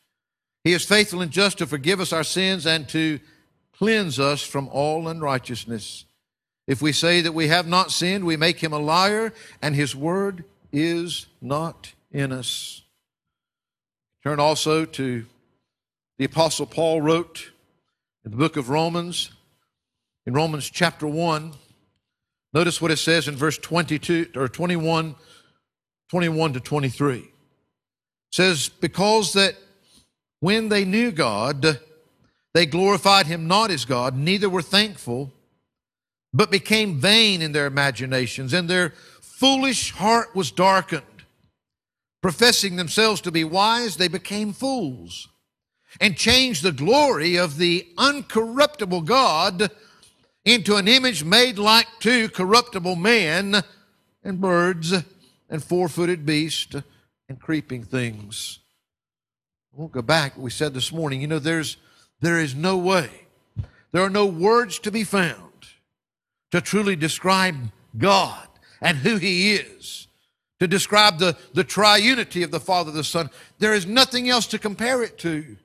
he 0.64 0.74
is 0.74 0.86
faithful 0.86 1.22
and 1.22 1.32
just 1.32 1.58
to 1.60 1.68
forgive 1.68 2.00
us 2.00 2.14
our 2.14 2.24
sins 2.24 2.66
and 2.66 2.88
to 2.90 3.20
cleanse 3.74 4.20
us 4.20 4.42
from 4.42 4.68
all 4.70 5.08
unrighteousness. 5.08 6.06
If 6.68 6.82
we 6.82 6.92
say 6.92 7.22
that 7.22 7.32
we 7.32 7.48
have 7.48 7.68
not 7.68 7.92
sinned, 7.92 8.26
we 8.26 8.38
make 8.38 8.60
him 8.60 8.74
a 8.74 8.80
liar, 8.80 9.34
and 9.62 9.76
his 9.76 9.96
word 9.96 10.44
is 10.72 11.28
not 11.42 11.94
in 12.12 12.32
us. 12.32 12.84
Turn 14.24 14.40
also 14.40 14.86
to 14.86 15.26
the 16.18 16.26
Apostle 16.26 16.66
Paul 16.66 17.02
wrote 17.02 17.52
in 18.26 18.32
the 18.32 18.38
book 18.38 18.58
of 18.58 18.70
Romans, 18.70 19.32
in 20.26 20.34
Romans 20.34 20.70
chapter 20.70 21.08
1. 21.08 21.54
Notice 22.54 22.82
what 22.82 22.92
it 22.92 22.98
says 22.98 23.28
in 23.28 23.36
verse 23.36 23.58
22 23.58 24.32
or 24.36 24.50
21, 24.50 25.16
21 26.10 26.54
to 26.54 26.60
23. 26.60 27.18
It 27.18 27.26
says, 28.32 28.70
Because 28.70 29.34
that 29.34 29.56
when 30.40 30.70
they 30.70 30.86
knew 30.86 31.12
God, 31.12 31.80
they 32.54 32.66
glorified 32.66 33.28
him 33.28 33.48
not 33.48 33.72
as 33.72 33.86
God, 33.86 34.18
neither 34.18 34.50
were 34.50 34.62
thankful, 34.62 35.34
but 36.34 36.52
became 36.52 37.00
vain 37.00 37.42
in 37.42 37.52
their 37.52 37.66
imaginations, 37.66 38.54
and 38.54 38.70
their 38.70 38.94
foolish 39.22 39.92
heart 39.92 40.36
was 40.36 40.52
darkened. 40.52 41.04
Professing 42.22 42.76
themselves 42.76 43.22
to 43.22 43.32
be 43.32 43.44
wise, 43.44 43.96
they 43.96 44.10
became 44.10 44.52
fools 44.52 45.30
and 46.00 46.18
changed 46.18 46.64
the 46.64 46.72
glory 46.72 47.38
of 47.38 47.58
the 47.58 47.88
uncorruptible 47.98 49.06
God 49.06 49.72
into 50.46 50.76
an 50.76 50.88
image 50.88 51.24
made 51.24 51.58
like 51.58 51.88
to 52.02 52.30
corruptible 52.30 52.96
men 52.96 53.64
and 54.24 54.42
birds 54.42 54.94
and 55.50 55.64
four 55.64 55.88
footed 55.88 56.26
beasts 56.26 56.76
and 57.28 57.40
creeping 57.40 57.84
things. 57.84 58.60
We'll 59.74 59.88
go 59.88 60.02
back. 60.02 60.38
We 60.38 60.50
said 60.50 60.74
this 60.74 60.92
morning, 60.92 61.22
you 61.22 61.28
know, 61.28 61.40
there's, 61.40 61.78
there 62.20 62.40
is 62.40 62.56
no 62.56 62.78
way, 62.78 63.10
there 63.92 64.04
are 64.04 64.10
no 64.10 64.26
words 64.26 64.80
to 64.80 64.92
be 64.92 65.04
found 65.04 65.50
to 66.52 66.62
truly 66.62 66.96
describe 66.96 67.56
God 67.98 68.48
and 68.82 68.98
who 68.98 69.18
He 69.18 69.54
is, 69.54 70.08
to 70.60 70.68
describe 70.68 71.20
the, 71.20 71.38
the 71.54 71.64
triunity 71.64 72.44
of 72.44 72.52
the 72.52 72.60
Father, 72.60 72.92
the 72.92 73.04
Son. 73.04 73.30
There 73.60 73.74
is 73.74 73.86
nothing 73.86 74.30
else 74.30 74.48
to 74.48 74.60
compare 74.60 75.04
it 75.04 75.18
to. 75.20 75.58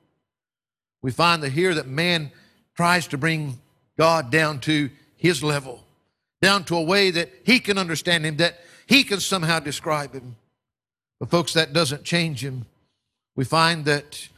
We 1.02 1.10
find 1.10 1.42
that 1.42 1.52
here 1.52 1.74
that 1.74 1.86
man 1.86 2.30
tries 2.76 3.06
to 3.08 3.18
bring 3.18 3.60
God 3.98 4.30
down 4.30 4.60
to 4.60 4.90
his 5.16 5.42
level, 5.42 5.84
down 6.42 6.64
to 6.64 6.76
a 6.76 6.82
way 6.82 7.10
that 7.10 7.30
he 7.44 7.60
can 7.60 7.78
understand 7.78 8.24
him, 8.24 8.36
that 8.36 8.60
he 8.86 9.04
can 9.04 9.20
somehow 9.20 9.60
describe 9.60 10.12
him. 10.12 10.36
But, 11.20 11.30
folks, 11.30 11.52
that 11.54 11.72
doesn't 11.72 12.04
change 12.04 12.44
him. 12.44 12.66
We 13.36 13.44
find 13.44 13.84
that 13.86 14.28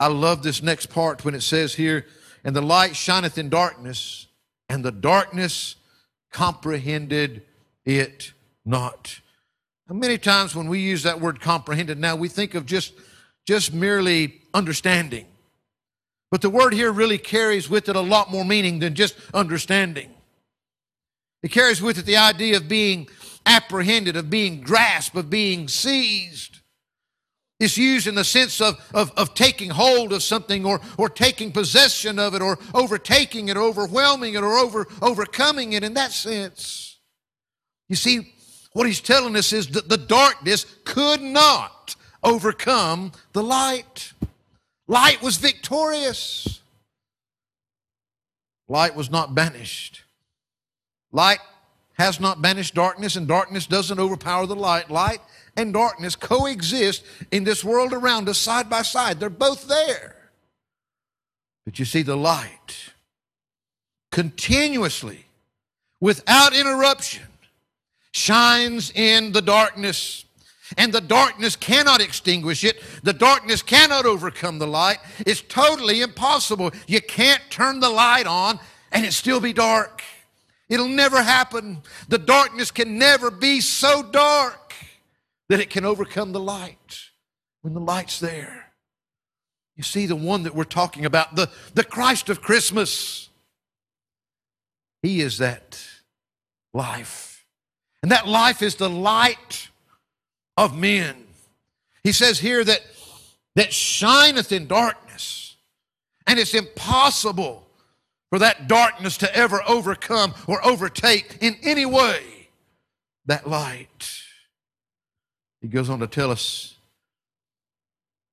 I 0.00 0.08
love 0.08 0.42
this 0.42 0.62
next 0.62 0.86
part 0.86 1.24
when 1.24 1.34
it 1.34 1.42
says 1.42 1.74
here, 1.74 2.06
and 2.44 2.54
the 2.54 2.62
light 2.62 2.96
shineth 2.96 3.38
in 3.38 3.48
darkness, 3.48 4.26
and 4.68 4.84
the 4.84 4.92
darkness 4.92 5.76
comprehended 6.32 7.42
it 7.84 8.32
not. 8.64 9.20
How 9.88 9.94
many 9.94 10.18
times 10.18 10.54
when 10.54 10.68
we 10.68 10.80
use 10.80 11.02
that 11.04 11.20
word 11.20 11.40
comprehended 11.40 11.98
now, 11.98 12.14
we 12.14 12.28
think 12.28 12.54
of 12.54 12.66
just, 12.66 12.92
just 13.46 13.72
merely 13.72 14.42
understanding. 14.52 15.26
But 16.30 16.42
the 16.42 16.50
word 16.50 16.74
here 16.74 16.92
really 16.92 17.16
carries 17.16 17.70
with 17.70 17.88
it 17.88 17.96
a 17.96 18.00
lot 18.00 18.30
more 18.30 18.44
meaning 18.44 18.80
than 18.80 18.94
just 18.94 19.16
understanding. 19.32 20.10
It 21.42 21.50
carries 21.50 21.80
with 21.80 21.98
it 21.98 22.04
the 22.04 22.18
idea 22.18 22.56
of 22.58 22.68
being 22.68 23.08
apprehended, 23.46 24.16
of 24.16 24.28
being 24.28 24.60
grasped, 24.60 25.16
of 25.16 25.30
being 25.30 25.68
seized. 25.68 26.57
It's 27.60 27.76
used 27.76 28.06
in 28.06 28.14
the 28.14 28.24
sense 28.24 28.60
of, 28.60 28.78
of, 28.94 29.10
of 29.16 29.34
taking 29.34 29.70
hold 29.70 30.12
of 30.12 30.22
something 30.22 30.64
or, 30.64 30.80
or 30.96 31.08
taking 31.08 31.50
possession 31.50 32.18
of 32.18 32.34
it 32.34 32.42
or 32.42 32.58
overtaking 32.72 33.48
it 33.48 33.56
or 33.56 33.62
overwhelming 33.62 34.34
it 34.34 34.42
or 34.44 34.52
over, 34.52 34.86
overcoming 35.02 35.72
it 35.72 35.82
in 35.82 35.94
that 35.94 36.12
sense. 36.12 36.98
You 37.88 37.96
see, 37.96 38.32
what 38.74 38.86
he's 38.86 39.00
telling 39.00 39.34
us 39.34 39.52
is 39.52 39.66
that 39.68 39.88
the 39.88 39.96
darkness 39.96 40.66
could 40.84 41.20
not 41.20 41.96
overcome 42.22 43.12
the 43.32 43.42
light. 43.42 44.12
Light 44.86 45.20
was 45.20 45.36
victorious. 45.36 46.60
Light 48.68 48.94
was 48.94 49.10
not 49.10 49.34
banished. 49.34 50.02
Light 51.10 51.40
has 51.94 52.20
not 52.20 52.40
banished 52.40 52.74
darkness, 52.74 53.16
and 53.16 53.26
darkness 53.26 53.66
doesn't 53.66 53.98
overpower 53.98 54.46
the 54.46 54.54
light. 54.54 54.90
Light 54.90 55.20
and 55.58 55.72
darkness 55.72 56.14
coexist 56.14 57.04
in 57.32 57.42
this 57.42 57.64
world 57.64 57.92
around 57.92 58.28
us 58.28 58.38
side 58.38 58.70
by 58.70 58.82
side. 58.82 59.18
They're 59.18 59.28
both 59.28 59.66
there. 59.66 60.14
But 61.64 61.80
you 61.80 61.84
see, 61.84 62.02
the 62.02 62.16
light 62.16 62.92
continuously, 64.12 65.26
without 66.00 66.54
interruption, 66.54 67.26
shines 68.12 68.92
in 68.92 69.32
the 69.32 69.42
darkness. 69.42 70.24
And 70.76 70.92
the 70.92 71.00
darkness 71.00 71.56
cannot 71.56 72.00
extinguish 72.00 72.62
it. 72.62 72.80
The 73.02 73.12
darkness 73.12 73.60
cannot 73.60 74.06
overcome 74.06 74.58
the 74.58 74.66
light. 74.66 74.98
It's 75.26 75.40
totally 75.40 76.02
impossible. 76.02 76.70
You 76.86 77.00
can't 77.00 77.42
turn 77.50 77.80
the 77.80 77.90
light 77.90 78.26
on 78.26 78.60
and 78.92 79.04
it 79.04 79.12
still 79.12 79.40
be 79.40 79.52
dark. 79.52 80.02
It'll 80.68 80.86
never 80.86 81.22
happen. 81.22 81.78
The 82.08 82.18
darkness 82.18 82.70
can 82.70 82.98
never 82.98 83.30
be 83.30 83.60
so 83.60 84.02
dark 84.02 84.67
that 85.48 85.60
it 85.60 85.70
can 85.70 85.84
overcome 85.84 86.32
the 86.32 86.40
light 86.40 87.00
when 87.62 87.74
the 87.74 87.80
light's 87.80 88.20
there. 88.20 88.72
You 89.76 89.82
see, 89.82 90.06
the 90.06 90.16
one 90.16 90.42
that 90.42 90.54
we're 90.54 90.64
talking 90.64 91.04
about, 91.04 91.36
the, 91.36 91.48
the 91.74 91.84
Christ 91.84 92.28
of 92.28 92.42
Christmas, 92.42 93.28
He 95.02 95.20
is 95.20 95.38
that 95.38 95.80
life. 96.74 97.46
And 98.02 98.12
that 98.12 98.26
life 98.26 98.62
is 98.62 98.76
the 98.76 98.90
light 98.90 99.68
of 100.56 100.76
men. 100.76 101.14
He 102.02 102.12
says 102.12 102.38
here 102.38 102.64
that, 102.64 102.80
that 103.54 103.72
shineth 103.72 104.52
in 104.52 104.66
darkness, 104.66 105.56
and 106.26 106.38
it's 106.38 106.54
impossible 106.54 107.66
for 108.30 108.38
that 108.40 108.68
darkness 108.68 109.16
to 109.18 109.34
ever 109.34 109.62
overcome 109.66 110.34
or 110.46 110.64
overtake 110.66 111.38
in 111.40 111.56
any 111.62 111.86
way 111.86 112.50
that 113.26 113.48
light. 113.48 114.22
He 115.60 115.68
goes 115.68 115.90
on 115.90 115.98
to 116.00 116.06
tell 116.06 116.30
us 116.30 116.76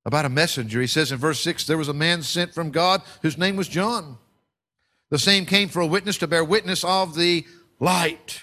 about 0.04 0.24
a 0.24 0.30
messenger. 0.30 0.80
He 0.80 0.86
says 0.86 1.10
in 1.10 1.18
verse 1.18 1.40
6 1.40 1.66
there 1.66 1.78
was 1.78 1.88
a 1.88 1.94
man 1.94 2.22
sent 2.22 2.54
from 2.54 2.70
God 2.70 3.02
whose 3.22 3.36
name 3.36 3.56
was 3.56 3.68
John. 3.68 4.18
The 5.10 5.18
same 5.18 5.46
came 5.46 5.68
for 5.68 5.80
a 5.80 5.86
witness 5.86 6.18
to 6.18 6.26
bear 6.26 6.44
witness 6.44 6.84
of 6.84 7.14
the 7.14 7.44
light, 7.78 8.42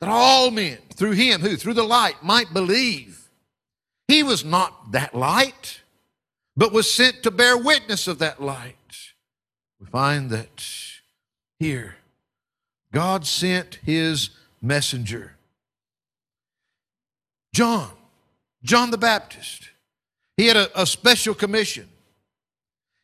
that 0.00 0.08
all 0.08 0.50
men 0.50 0.78
through 0.94 1.12
him, 1.12 1.40
who 1.40 1.56
through 1.56 1.74
the 1.74 1.82
light 1.82 2.22
might 2.22 2.52
believe. 2.52 3.28
He 4.06 4.22
was 4.22 4.44
not 4.44 4.92
that 4.92 5.14
light, 5.14 5.82
but 6.56 6.72
was 6.72 6.90
sent 6.90 7.22
to 7.22 7.30
bear 7.30 7.58
witness 7.58 8.08
of 8.08 8.18
that 8.20 8.42
light. 8.42 8.74
We 9.80 9.86
find 9.86 10.30
that 10.30 10.64
here 11.58 11.96
God 12.92 13.26
sent 13.26 13.78
his 13.84 14.30
messenger, 14.62 15.36
John, 17.52 17.90
John 18.62 18.90
the 18.90 18.98
Baptist. 18.98 19.70
He 20.36 20.46
had 20.46 20.56
a, 20.56 20.82
a 20.82 20.86
special 20.86 21.34
commission. 21.34 21.88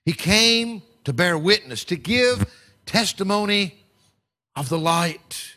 He 0.04 0.12
came 0.12 0.82
to 1.04 1.12
bear 1.12 1.37
witness, 1.38 1.84
to 1.84 1.96
give 1.96 2.46
testimony 2.87 3.76
of 4.56 4.68
the 4.68 4.78
light. 4.78 5.56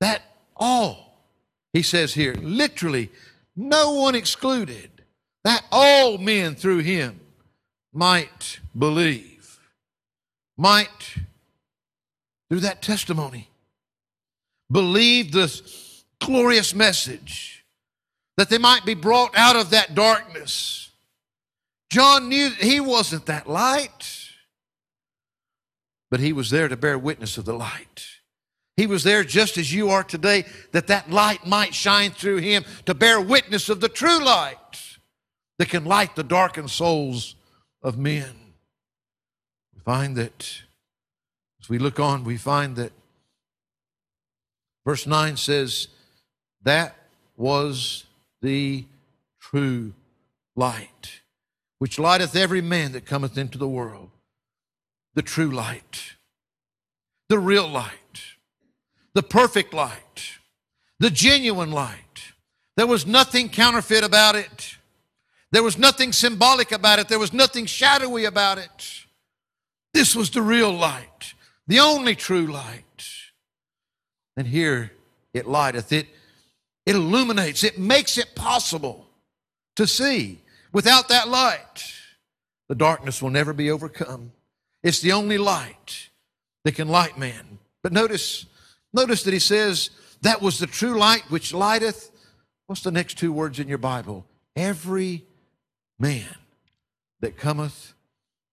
That 0.00 0.22
all, 0.56 1.24
he 1.72 1.82
says 1.82 2.14
here, 2.14 2.34
literally, 2.34 3.10
no 3.56 3.92
one 3.92 4.14
excluded, 4.14 4.90
that 5.44 5.64
all 5.70 6.18
men 6.18 6.54
through 6.54 6.78
him 6.78 7.20
might 7.92 8.60
believe, 8.76 9.58
might, 10.56 11.16
through 12.48 12.60
that 12.60 12.82
testimony, 12.82 13.48
believe 14.70 15.32
this 15.32 16.04
glorious 16.20 16.74
message, 16.74 17.59
that 18.40 18.48
they 18.48 18.56
might 18.56 18.86
be 18.86 18.94
brought 18.94 19.36
out 19.36 19.54
of 19.54 19.68
that 19.68 19.94
darkness. 19.94 20.92
John 21.90 22.30
knew 22.30 22.48
he 22.48 22.80
wasn't 22.80 23.26
that 23.26 23.46
light, 23.46 24.30
but 26.10 26.20
he 26.20 26.32
was 26.32 26.48
there 26.48 26.66
to 26.66 26.74
bear 26.74 26.98
witness 26.98 27.36
of 27.36 27.44
the 27.44 27.52
light. 27.52 28.06
He 28.78 28.86
was 28.86 29.04
there 29.04 29.24
just 29.24 29.58
as 29.58 29.74
you 29.74 29.90
are 29.90 30.02
today, 30.02 30.46
that 30.72 30.86
that 30.86 31.10
light 31.10 31.46
might 31.46 31.74
shine 31.74 32.12
through 32.12 32.38
him 32.38 32.64
to 32.86 32.94
bear 32.94 33.20
witness 33.20 33.68
of 33.68 33.82
the 33.82 33.90
true 33.90 34.24
light 34.24 34.56
that 35.58 35.68
can 35.68 35.84
light 35.84 36.16
the 36.16 36.24
darkened 36.24 36.70
souls 36.70 37.34
of 37.82 37.98
men. 37.98 38.54
We 39.74 39.82
find 39.82 40.16
that, 40.16 40.62
as 41.60 41.68
we 41.68 41.78
look 41.78 42.00
on, 42.00 42.24
we 42.24 42.38
find 42.38 42.76
that 42.76 42.92
verse 44.86 45.06
9 45.06 45.36
says, 45.36 45.88
That 46.62 46.96
was 47.36 48.06
the 48.42 48.84
true 49.40 49.94
light, 50.56 51.20
which 51.78 51.98
lighteth 51.98 52.36
every 52.36 52.60
man 52.60 52.92
that 52.92 53.06
cometh 53.06 53.36
into 53.38 53.58
the 53.58 53.68
world. 53.68 54.10
The 55.14 55.22
true 55.22 55.50
light, 55.50 56.16
the 57.28 57.38
real 57.38 57.68
light 57.68 57.96
the 59.14 59.22
perfect 59.22 59.74
light, 59.74 60.38
the 60.98 61.10
genuine 61.10 61.72
light. 61.72 62.32
There 62.76 62.86
was 62.86 63.06
nothing 63.06 63.48
counterfeit 63.48 64.04
about 64.04 64.36
it. 64.36 64.76
There 65.52 65.62
was 65.62 65.76
nothing 65.76 66.12
symbolic 66.12 66.72
about 66.72 67.00
it. 67.00 67.08
There 67.08 67.18
was 67.18 67.32
nothing 67.32 67.66
shadowy 67.66 68.24
about 68.24 68.58
it. 68.58 69.04
This 69.92 70.14
was 70.14 70.30
the 70.30 70.42
real 70.42 70.72
light, 70.72 71.34
the 71.66 71.80
only 71.80 72.14
true 72.14 72.46
light. 72.46 72.84
And 74.36 74.46
here 74.46 74.92
it 75.34 75.48
lighteth, 75.48 75.92
it, 75.92 76.06
it 76.90 76.96
illuminates, 76.96 77.62
it 77.62 77.78
makes 77.78 78.18
it 78.18 78.34
possible 78.34 79.06
to 79.76 79.86
see. 79.86 80.40
Without 80.72 81.08
that 81.08 81.28
light, 81.28 81.94
the 82.68 82.74
darkness 82.74 83.22
will 83.22 83.30
never 83.30 83.52
be 83.52 83.70
overcome. 83.70 84.32
It's 84.82 85.00
the 85.00 85.12
only 85.12 85.38
light 85.38 86.08
that 86.64 86.74
can 86.74 86.88
light 86.88 87.16
man. 87.16 87.60
But 87.84 87.92
notice, 87.92 88.44
notice 88.92 89.22
that 89.22 89.32
he 89.32 89.38
says, 89.38 89.90
that 90.22 90.42
was 90.42 90.58
the 90.58 90.66
true 90.66 90.98
light 90.98 91.22
which 91.30 91.54
lighteth. 91.54 92.10
What's 92.66 92.82
the 92.82 92.90
next 92.90 93.18
two 93.18 93.32
words 93.32 93.60
in 93.60 93.68
your 93.68 93.78
Bible? 93.78 94.26
Every 94.56 95.24
man 95.96 96.34
that 97.20 97.36
cometh 97.36 97.94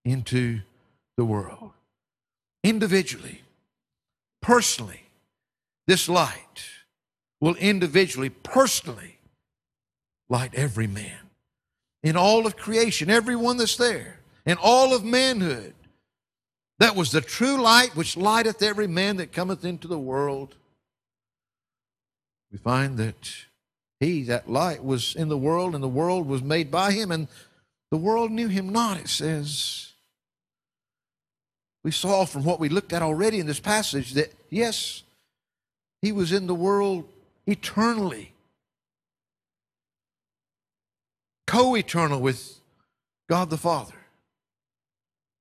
into 0.06 0.60
the 1.18 1.26
world. 1.26 1.72
Individually, 2.64 3.42
personally, 4.44 5.02
this 5.88 6.08
light 6.08 6.77
will 7.40 7.56
individually, 7.56 8.30
personally 8.30 9.20
light 10.30 10.54
every 10.56 10.88
man 10.88 11.30
in 12.04 12.16
all 12.16 12.46
of 12.46 12.56
creation, 12.56 13.10
everyone 13.10 13.58
that's 13.58 13.76
there, 13.76 14.20
in 14.46 14.58
all 14.62 14.94
of 14.94 15.04
manhood. 15.04 15.74
That 16.80 16.96
was 16.96 17.12
the 17.12 17.22
true 17.22 17.62
light 17.62 17.96
which 17.96 18.16
lighteth 18.16 18.62
every 18.62 18.88
man 18.88 19.18
that 19.18 19.32
cometh 19.32 19.66
into 19.66 19.88
the 19.88 19.98
world. 20.00 20.56
We 22.52 22.60
find 22.60 22.98
that 22.98 23.36
he, 24.00 24.24
that 24.24 24.50
light, 24.50 24.84
was 24.84 25.16
in 25.16 25.28
the 25.28 25.38
world, 25.38 25.74
and 25.74 25.84
the 25.84 25.88
world 25.88 26.28
was 26.28 26.44
made 26.44 26.70
by 26.70 26.92
him, 26.92 27.12
and 27.12 27.28
the 27.90 27.98
world 27.98 28.32
knew 28.32 28.48
him 28.48 28.70
not, 28.70 29.00
it 29.00 29.10
says. 29.10 29.94
We 31.84 31.92
saw 31.92 32.26
from 32.26 32.44
what 32.44 32.60
we 32.60 32.70
looked 32.70 32.94
at 32.94 33.02
already 33.02 33.40
in 33.40 33.48
this 33.48 33.60
passage 33.60 34.14
that, 34.14 34.34
yes, 34.50 35.04
he 36.02 36.12
was 36.12 36.32
in 36.32 36.46
the 36.46 36.56
world 36.56 37.06
eternally, 37.48 38.34
co 41.48 41.76
eternal 41.76 42.20
with 42.20 42.60
God 43.30 43.50
the 43.50 43.58
Father, 43.58 43.96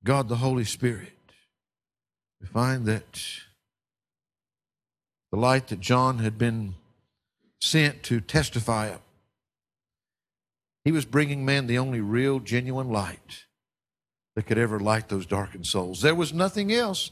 God 0.03 0.29
the 0.29 0.37
Holy 0.37 0.63
Spirit. 0.63 1.13
We 2.41 2.47
find 2.47 2.85
that 2.85 3.21
the 5.31 5.37
light 5.37 5.67
that 5.67 5.81
John 5.81 6.19
had 6.19 6.37
been 6.37 6.75
sent 7.59 8.03
to 8.03 8.21
testify 8.21 8.87
of, 8.87 9.01
he 10.85 10.91
was 10.91 11.03
bringing 11.03 11.43
man 11.43 11.67
the 11.67 11.77
only 11.77 11.99
real, 11.99 12.39
genuine 12.39 12.89
light 12.89 13.45
that 14.35 14.45
could 14.45 14.57
ever 14.57 14.79
light 14.79 15.09
those 15.09 15.25
darkened 15.25 15.67
souls. 15.67 16.01
There 16.01 16.15
was 16.15 16.31
nothing 16.31 16.71
else. 16.71 17.11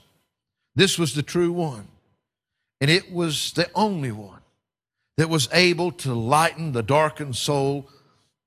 This 0.76 0.98
was 0.98 1.16
the 1.16 1.24
true 1.24 1.52
one. 1.52 1.88
And 2.80 2.90
it 2.90 3.12
was 3.12 3.52
the 3.54 3.70
only 3.74 4.12
one 4.12 4.42
that 5.18 5.30
was 5.30 5.48
able 5.52 5.92
to 5.92 6.14
lighten 6.14 6.72
the 6.72 6.84
darkened 6.84 7.36
soul 7.36 7.90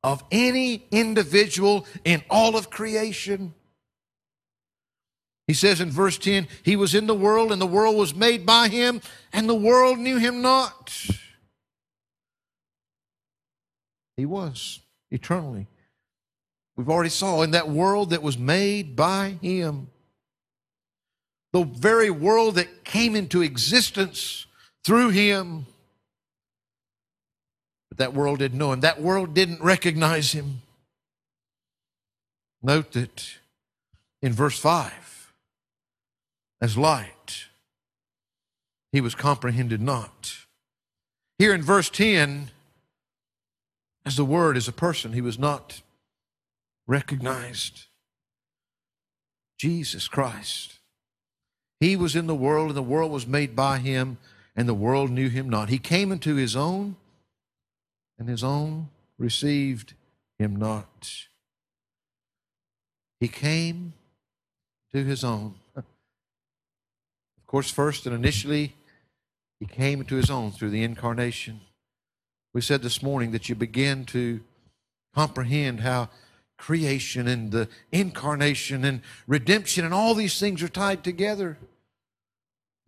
of 0.03 0.23
any 0.31 0.87
individual 0.91 1.87
in 2.05 2.23
all 2.31 2.57
of 2.57 2.71
creation. 2.71 3.55
He 5.47 5.55
says 5.55 5.81
in 5.81 5.91
verse 5.91 6.19
10, 6.19 6.47
He 6.63 6.77
was 6.77 6.95
in 6.95 7.07
the 7.07 7.15
world, 7.15 7.53
and 7.53 7.61
the 7.61 7.67
world 7.67 7.97
was 7.97 8.15
made 8.15 8.45
by 8.45 8.69
Him, 8.69 9.01
and 9.33 9.49
the 9.49 9.55
world 9.55 9.99
knew 9.99 10.19
Him 10.19 10.43
not. 10.43 10.95
He 14.17 14.27
was 14.27 14.81
eternally. 15.11 15.69
We've 16.77 16.91
already 16.91 17.11
saw 17.11 17.43
in 17.43 17.53
that 17.53 17.69
world 17.69 18.11
that 18.11 18.23
was 18.23 18.37
made 18.37 18.95
by 18.95 19.39
Him 19.41 19.89
the 21.53 21.65
very 21.65 22.11
world 22.11 22.57
that 22.57 22.85
came 22.85 23.17
into 23.17 23.43
existence 23.43 24.47
through 24.85 25.11
him. 25.11 25.67
That 27.99 28.15
world 28.15 28.39
didn't 28.39 28.59
know 28.59 28.73
him, 28.73 28.81
that 28.81 29.01
world 29.01 29.35
didn't 29.35 29.61
recognize 29.61 30.33
him. 30.33 30.63
Note 32.63 32.93
that 32.93 33.39
in 34.23 34.33
verse 34.33 34.59
5, 34.59 35.33
as 36.61 36.77
light, 36.77 37.47
he 38.91 39.01
was 39.01 39.15
comprehended 39.15 39.81
not. 39.81 40.37
Here 41.39 41.55
in 41.55 41.63
verse 41.63 41.91
10, 41.91 42.51
as 44.05 44.17
the 44.17 44.25
word 44.25 44.57
is 44.57 44.67
a 44.67 44.73
person, 44.73 45.13
he 45.13 45.21
was 45.21 45.39
not 45.39 45.83
recognized. 46.87 47.85
Jesus 49.59 50.09
Christ 50.09 50.79
he 51.81 51.97
was 51.97 52.17
in 52.17 52.27
the 52.27 52.35
world, 52.35 52.69
and 52.69 52.77
the 52.77 52.83
world 52.83 53.13
was 53.13 53.27
made 53.27 53.55
by 53.55 53.79
him, 53.79 54.19
and 54.57 54.69
the 54.69 54.75
world 54.75 55.11
knew 55.11 55.29
him 55.29 55.49
not. 55.49 55.69
He 55.69 55.79
came 55.79 56.11
into 56.11 56.35
his 56.35 56.57
own, 56.57 56.97
and 58.19 58.29
his 58.29 58.43
own 58.43 58.89
received 59.19 59.95
him 60.39 60.57
not. 60.57 61.27
He 63.21 63.29
came 63.29 63.95
to 64.93 65.05
his 65.05 65.25
own. 65.25 65.55
Of 65.77 65.85
course, 67.47 67.71
first 67.71 68.07
and 68.07 68.15
initially, 68.15 68.75
he 69.59 69.67
came 69.67 70.05
to 70.05 70.17
his 70.17 70.31
own 70.31 70.53
through 70.53 70.71
the 70.71 70.83
incarnation. 70.83 71.61
We 72.55 72.61
said 72.61 72.83
this 72.83 73.03
morning 73.03 73.33
that 73.33 73.49
you 73.49 73.55
begin 73.55 74.05
to 74.07 74.41
comprehend 75.15 75.81
how 75.81 76.11
creation 76.57 77.27
and 77.29 77.51
the 77.51 77.69
incarnation 77.93 78.85
and 78.85 79.01
redemption 79.27 79.85
and 79.85 79.95
all 79.95 80.15
these 80.15 80.39
things 80.39 80.63
are 80.63 80.69
tied 80.69 81.05
together. 81.05 81.57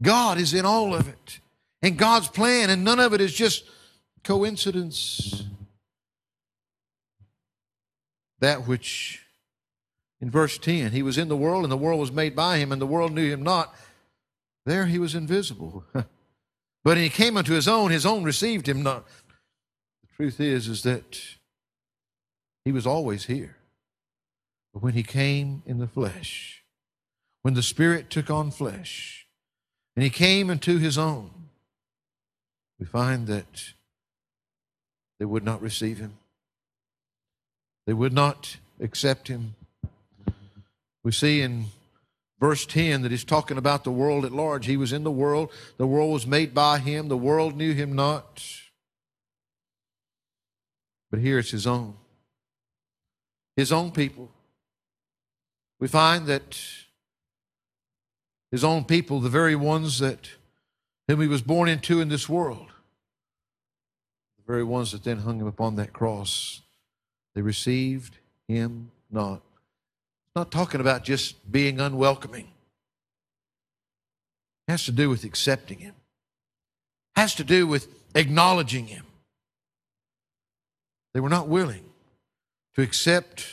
God 0.03 0.39
is 0.39 0.55
in 0.55 0.65
all 0.65 0.95
of 0.95 1.09
it. 1.09 1.41
And 1.83 1.97
God's 1.97 2.29
plan, 2.29 2.69
and 2.71 2.85
none 2.85 3.01
of 3.01 3.15
it 3.15 3.21
is 3.21 3.33
just 3.33 3.65
coincidence. 4.23 5.45
That 8.41 8.67
which 8.67 9.23
in 10.21 10.31
verse 10.31 10.59
10, 10.59 10.93
he 10.93 11.03
was 11.03 11.17
in 11.17 11.29
the 11.29 11.37
world, 11.37 11.65
and 11.65 11.73
the 11.73 11.77
world 11.77 12.01
was 12.01 12.13
made 12.13 12.37
by 12.37 12.59
him, 12.59 12.73
and 12.73 12.81
the 12.81 12.87
world 12.87 13.13
knew 13.13 13.31
him 13.31 13.43
not. 13.43 13.75
There 14.67 14.87
he 14.87 14.99
was 14.99 15.15
invisible. 15.15 15.85
but 16.85 16.97
he 16.97 17.09
came 17.09 17.37
unto 17.37 17.55
his 17.55 17.67
own, 17.67 17.91
his 17.91 18.05
own 18.05 18.25
received 18.25 18.69
him 18.69 18.83
not. 18.83 19.07
The 20.03 20.15
truth 20.17 20.41
is, 20.41 20.69
is 20.69 20.83
that 20.83 21.21
he 22.65 22.73
was 22.73 22.87
always 22.87 23.27
here. 23.27 23.57
But 24.75 24.83
when 24.83 24.93
he 24.93 25.03
came 25.03 25.63
in 25.67 25.79
the 25.79 25.89
flesh, 25.89 26.63
when 27.43 27.55
the 27.55 27.63
Spirit 27.63 28.11
took 28.11 28.31
on 28.31 28.51
flesh, 28.51 29.27
and 29.97 30.03
he 30.03 30.11
came 30.11 30.51
unto 30.51 30.79
his 30.79 30.99
own, 30.99 31.31
we 32.79 32.85
find 32.87 33.27
that 33.27 33.73
they 35.21 35.25
would 35.25 35.45
not 35.45 35.63
receive 35.63 35.99
him. 35.99 36.15
They 37.87 37.93
would 37.93 38.13
not 38.13 38.57
accept 38.81 39.29
him. 39.29 39.55
We 41.05 41.13
see 41.13 41.41
in 41.41 41.67
verse 42.41 42.67
10 42.67 43.03
that 43.03 43.13
he's 43.13 43.23
talking 43.23 43.57
about 43.57 43.85
the 43.85 43.93
world 43.93 44.25
at 44.25 44.33
large. 44.33 44.67
He 44.67 44.77
was 44.77 44.93
in 44.93 45.05
the 45.05 45.11
world, 45.13 45.53
the 45.77 45.87
world 45.87 46.13
was 46.13 46.27
made 46.27 46.53
by 46.53 46.81
him, 46.81 47.07
the 47.07 47.17
world 47.17 47.55
knew 47.55 47.73
him 47.73 47.95
not. 47.95 48.45
But 51.13 51.21
here 51.21 51.39
it's 51.39 51.53
his 51.53 51.69
own. 51.69 51.95
His 53.55 53.71
own 53.71 53.93
people 53.93 54.33
we 55.81 55.89
find 55.89 56.27
that 56.27 56.61
his 58.53 58.63
own 58.63 58.85
people, 58.85 59.19
the 59.21 59.31
very 59.31 59.57
ones 59.57 59.99
that 59.99 60.31
whom 61.09 61.23
he 61.23 61.27
was 61.27 61.43
born 61.43 61.69
into 61.69 62.01
in 62.01 62.11
this 62.11 62.29
world, 62.29 62.69
very 64.51 64.65
ones 64.65 64.91
that 64.91 65.05
then 65.05 65.19
hung 65.19 65.39
him 65.39 65.47
upon 65.47 65.77
that 65.77 65.93
cross, 65.93 66.61
they 67.37 67.41
received 67.41 68.17
him 68.49 68.91
not. 69.09 69.37
It's 69.37 70.35
not 70.35 70.51
talking 70.51 70.81
about 70.81 71.05
just 71.05 71.53
being 71.53 71.79
unwelcoming. 71.79 72.49
It 74.67 74.73
has 74.73 74.85
to 74.87 74.93
do 74.93 75.09
with 75.09 75.23
accepting 75.23 75.79
him. 75.79 75.95
It 77.17 77.21
has 77.21 77.37
to 77.37 77.45
do 77.45 77.65
with 77.69 77.87
acknowledging 78.17 78.89
him. 78.89 79.05
They 81.15 81.21
were 81.21 81.29
not 81.29 81.47
willing 81.47 81.85
to 82.75 82.83
accept 82.83 83.47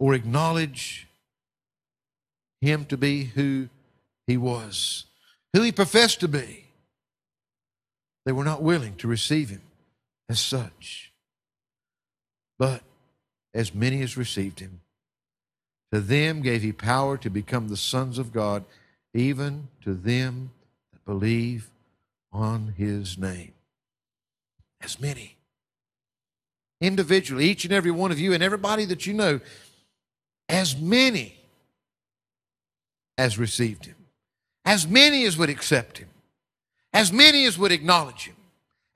or 0.00 0.12
acknowledge 0.14 1.06
him 2.60 2.84
to 2.86 2.96
be 2.96 3.24
who 3.24 3.68
he 4.26 4.36
was, 4.36 5.04
who 5.52 5.62
he 5.62 5.70
professed 5.70 6.18
to 6.20 6.28
be. 6.28 6.64
They 8.26 8.32
were 8.32 8.42
not 8.42 8.60
willing 8.60 8.96
to 8.96 9.06
receive 9.06 9.50
him 9.50 9.62
as 10.28 10.40
such. 10.40 11.12
But 12.58 12.82
as 13.52 13.74
many 13.74 14.02
as 14.02 14.16
received 14.16 14.60
him, 14.60 14.80
to 15.92 16.00
them 16.00 16.42
gave 16.42 16.62
he 16.62 16.72
power 16.72 17.16
to 17.18 17.30
become 17.30 17.68
the 17.68 17.76
sons 17.76 18.18
of 18.18 18.32
God, 18.32 18.64
even 19.12 19.68
to 19.82 19.94
them 19.94 20.50
that 20.92 21.04
believe 21.04 21.70
on 22.32 22.74
his 22.76 23.16
name. 23.16 23.52
As 24.80 25.00
many. 25.00 25.36
Individually, 26.80 27.46
each 27.46 27.64
and 27.64 27.72
every 27.72 27.92
one 27.92 28.10
of 28.10 28.18
you 28.18 28.32
and 28.32 28.42
everybody 28.42 28.84
that 28.86 29.06
you 29.06 29.14
know, 29.14 29.40
as 30.48 30.76
many 30.76 31.36
as 33.16 33.38
received 33.38 33.86
him, 33.86 33.94
as 34.64 34.86
many 34.86 35.24
as 35.24 35.38
would 35.38 35.48
accept 35.48 35.98
him, 35.98 36.08
as 36.92 37.12
many 37.12 37.44
as 37.44 37.56
would 37.56 37.72
acknowledge 37.72 38.24
him, 38.24 38.36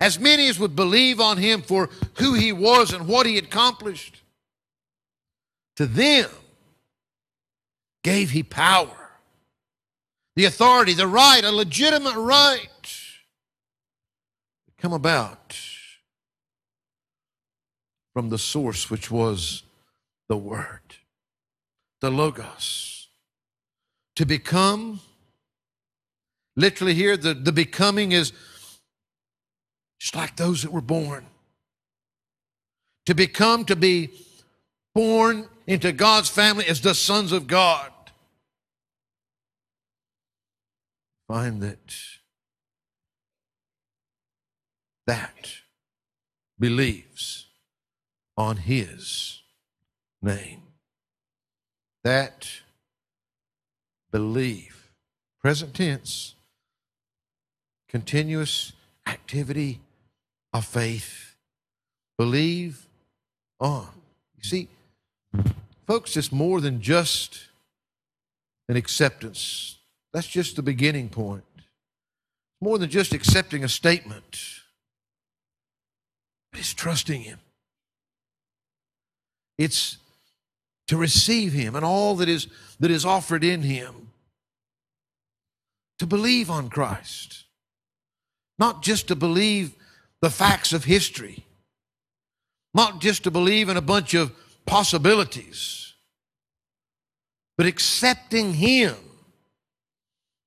as 0.00 0.18
many 0.18 0.48
as 0.48 0.58
would 0.58 0.76
believe 0.76 1.20
on 1.20 1.38
him 1.38 1.62
for 1.62 1.90
who 2.18 2.34
he 2.34 2.52
was 2.52 2.92
and 2.92 3.08
what 3.08 3.26
he 3.26 3.36
accomplished, 3.38 4.22
to 5.76 5.86
them 5.86 6.30
gave 8.04 8.30
he 8.30 8.42
power, 8.42 9.10
the 10.36 10.44
authority, 10.44 10.94
the 10.94 11.06
right, 11.06 11.44
a 11.44 11.50
legitimate 11.50 12.16
right 12.16 12.68
to 12.82 14.72
come 14.78 14.92
about 14.92 15.56
from 18.12 18.30
the 18.30 18.38
source 18.38 18.90
which 18.90 19.10
was 19.10 19.62
the 20.28 20.36
Word, 20.36 20.96
the 22.00 22.10
Logos, 22.10 23.08
to 24.16 24.24
become. 24.24 25.00
Literally, 26.56 26.94
here, 26.94 27.16
the, 27.16 27.34
the 27.34 27.52
becoming 27.52 28.12
is 28.12 28.32
just 29.98 30.14
like 30.14 30.36
those 30.36 30.62
that 30.62 30.72
were 30.72 30.80
born. 30.80 31.26
To 33.06 33.14
become, 33.14 33.64
to 33.66 33.76
be 33.76 34.10
born 34.94 35.48
into 35.66 35.92
God's 35.92 36.28
family 36.28 36.66
as 36.66 36.80
the 36.80 36.94
sons 36.94 37.32
of 37.32 37.46
God. 37.46 37.90
Find 41.26 41.60
that 41.62 41.94
that 45.06 45.52
believes 46.58 47.46
on 48.36 48.56
his 48.56 49.40
name. 50.22 50.62
That 52.04 52.48
believe, 54.10 54.90
present 55.40 55.74
tense, 55.74 56.34
continuous 57.88 58.72
activity 59.06 59.80
of 60.52 60.64
faith. 60.64 61.36
Believe 62.16 62.86
on. 63.60 63.88
You 64.36 64.44
see, 64.44 64.68
folks, 65.86 66.16
it's 66.16 66.32
more 66.32 66.60
than 66.60 66.80
just 66.80 67.46
an 68.68 68.76
acceptance. 68.76 69.76
That's 70.12 70.26
just 70.26 70.56
the 70.56 70.62
beginning 70.62 71.08
point. 71.08 71.44
It's 71.56 72.62
More 72.62 72.78
than 72.78 72.90
just 72.90 73.12
accepting 73.12 73.64
a 73.64 73.68
statement, 73.68 74.40
it's 76.52 76.74
trusting 76.74 77.22
Him. 77.22 77.38
It's 79.58 79.98
to 80.86 80.96
receive 80.96 81.52
Him 81.52 81.76
and 81.76 81.84
all 81.84 82.16
that 82.16 82.28
is, 82.28 82.46
that 82.80 82.90
is 82.90 83.04
offered 83.04 83.44
in 83.44 83.62
Him. 83.62 84.10
To 85.98 86.06
believe 86.06 86.48
on 86.48 86.70
Christ. 86.70 87.44
Not 88.58 88.82
just 88.82 89.08
to 89.08 89.16
believe 89.16 89.74
the 90.20 90.30
facts 90.30 90.72
of 90.72 90.84
history, 90.84 91.44
not 92.74 93.00
just 93.00 93.24
to 93.24 93.30
believe 93.30 93.68
in 93.68 93.76
a 93.76 93.82
bunch 93.82 94.14
of 94.14 94.32
possibilities, 94.66 95.94
but 97.56 97.66
accepting 97.66 98.54
Him 98.54 98.96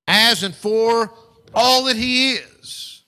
as 0.06 0.42
and 0.42 0.54
for 0.54 1.12
all 1.54 1.84
that 1.84 1.96
He 1.96 2.32
is. 2.34 3.02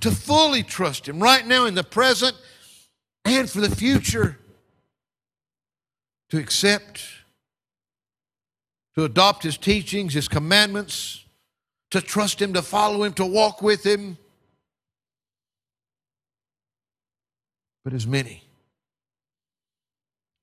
To 0.00 0.10
fully 0.10 0.62
trust 0.62 1.06
Him 1.06 1.20
right 1.20 1.46
now 1.46 1.66
in 1.66 1.74
the 1.74 1.84
present 1.84 2.34
and 3.24 3.50
for 3.50 3.60
the 3.60 3.74
future. 3.74 4.38
To 6.30 6.38
accept, 6.38 7.02
to 8.94 9.04
adopt 9.04 9.42
His 9.42 9.58
teachings, 9.58 10.14
His 10.14 10.26
commandments, 10.26 11.24
to 11.90 12.00
trust 12.00 12.40
Him, 12.40 12.54
to 12.54 12.62
follow 12.62 13.02
Him, 13.02 13.12
to 13.14 13.26
walk 13.26 13.60
with 13.60 13.84
Him. 13.84 14.16
But 17.84 17.92
as 17.92 18.06
many 18.06 18.44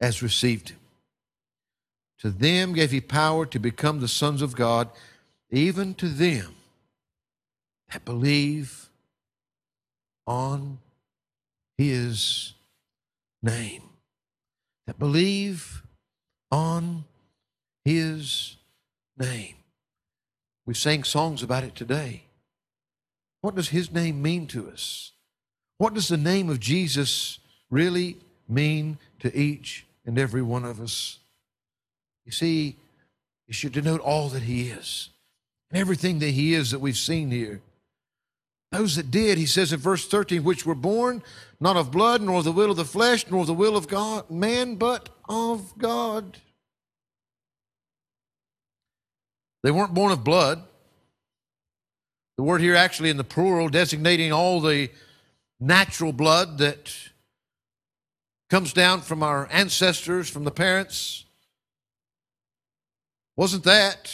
as 0.01 0.21
received 0.23 0.69
Him, 0.69 0.79
to 2.19 2.29
them 2.29 2.73
gave 2.73 2.91
He 2.91 3.01
power 3.01 3.45
to 3.45 3.59
become 3.59 3.99
the 3.99 4.07
sons 4.07 4.41
of 4.41 4.55
God, 4.55 4.89
even 5.49 5.93
to 5.95 6.07
them 6.07 6.55
that 7.91 8.03
believe 8.05 8.89
on 10.25 10.79
His 11.77 12.53
name. 13.41 13.83
That 14.87 14.99
believe 14.99 15.83
on 16.51 17.05
His 17.85 18.55
name. 19.17 19.55
We 20.65 20.73
sang 20.73 21.05
songs 21.05 21.41
about 21.41 21.63
it 21.63 21.75
today. 21.75 22.23
What 23.41 23.55
does 23.55 23.69
his 23.69 23.91
name 23.91 24.21
mean 24.21 24.47
to 24.47 24.69
us? 24.69 25.13
What 25.77 25.93
does 25.93 26.07
the 26.07 26.17
name 26.17 26.49
of 26.49 26.59
Jesus 26.59 27.39
really 27.69 28.17
mean 28.47 28.97
to 29.19 29.35
each 29.35 29.85
and 30.05 30.17
every 30.17 30.41
one 30.41 30.65
of 30.65 30.81
us? 30.81 31.19
You 32.25 32.31
see, 32.31 32.75
it 33.47 33.55
should 33.55 33.73
denote 33.73 34.01
all 34.01 34.29
that 34.29 34.43
he 34.43 34.69
is 34.69 35.09
and 35.71 35.79
everything 35.79 36.19
that 36.19 36.31
he 36.31 36.53
is 36.53 36.71
that 36.71 36.79
we've 36.79 36.97
seen 36.97 37.31
here. 37.31 37.61
Those 38.71 38.95
that 38.97 39.11
did, 39.11 39.37
he 39.37 39.45
says 39.45 39.71
in 39.71 39.79
verse 39.79 40.07
13, 40.07 40.43
which 40.43 40.65
were 40.65 40.75
born 40.75 41.23
not 41.59 41.77
of 41.77 41.91
blood, 41.91 42.21
nor 42.21 42.39
of 42.39 42.43
the 42.43 42.51
will 42.51 42.71
of 42.71 42.77
the 42.77 42.85
flesh, 42.85 43.25
nor 43.29 43.41
of 43.41 43.47
the 43.47 43.53
will 43.53 43.77
of 43.77 43.87
God, 43.87 44.29
man, 44.29 44.75
but 44.75 45.09
of 45.29 45.77
God. 45.77 46.37
They 49.63 49.71
weren't 49.71 49.93
born 49.93 50.11
of 50.11 50.23
blood. 50.23 50.63
The 52.37 52.43
word 52.43 52.61
here 52.61 52.75
actually 52.75 53.09
in 53.09 53.17
the 53.17 53.23
plural 53.23 53.69
designating 53.69 54.31
all 54.31 54.61
the 54.61 54.89
natural 55.59 56.13
blood 56.13 56.57
that 56.59 56.93
comes 58.49 58.73
down 58.73 59.01
from 59.01 59.23
our 59.23 59.47
ancestors, 59.51 60.29
from 60.29 60.43
the 60.43 60.51
parents. 60.51 61.25
Wasn't 63.35 63.63
that. 63.65 64.11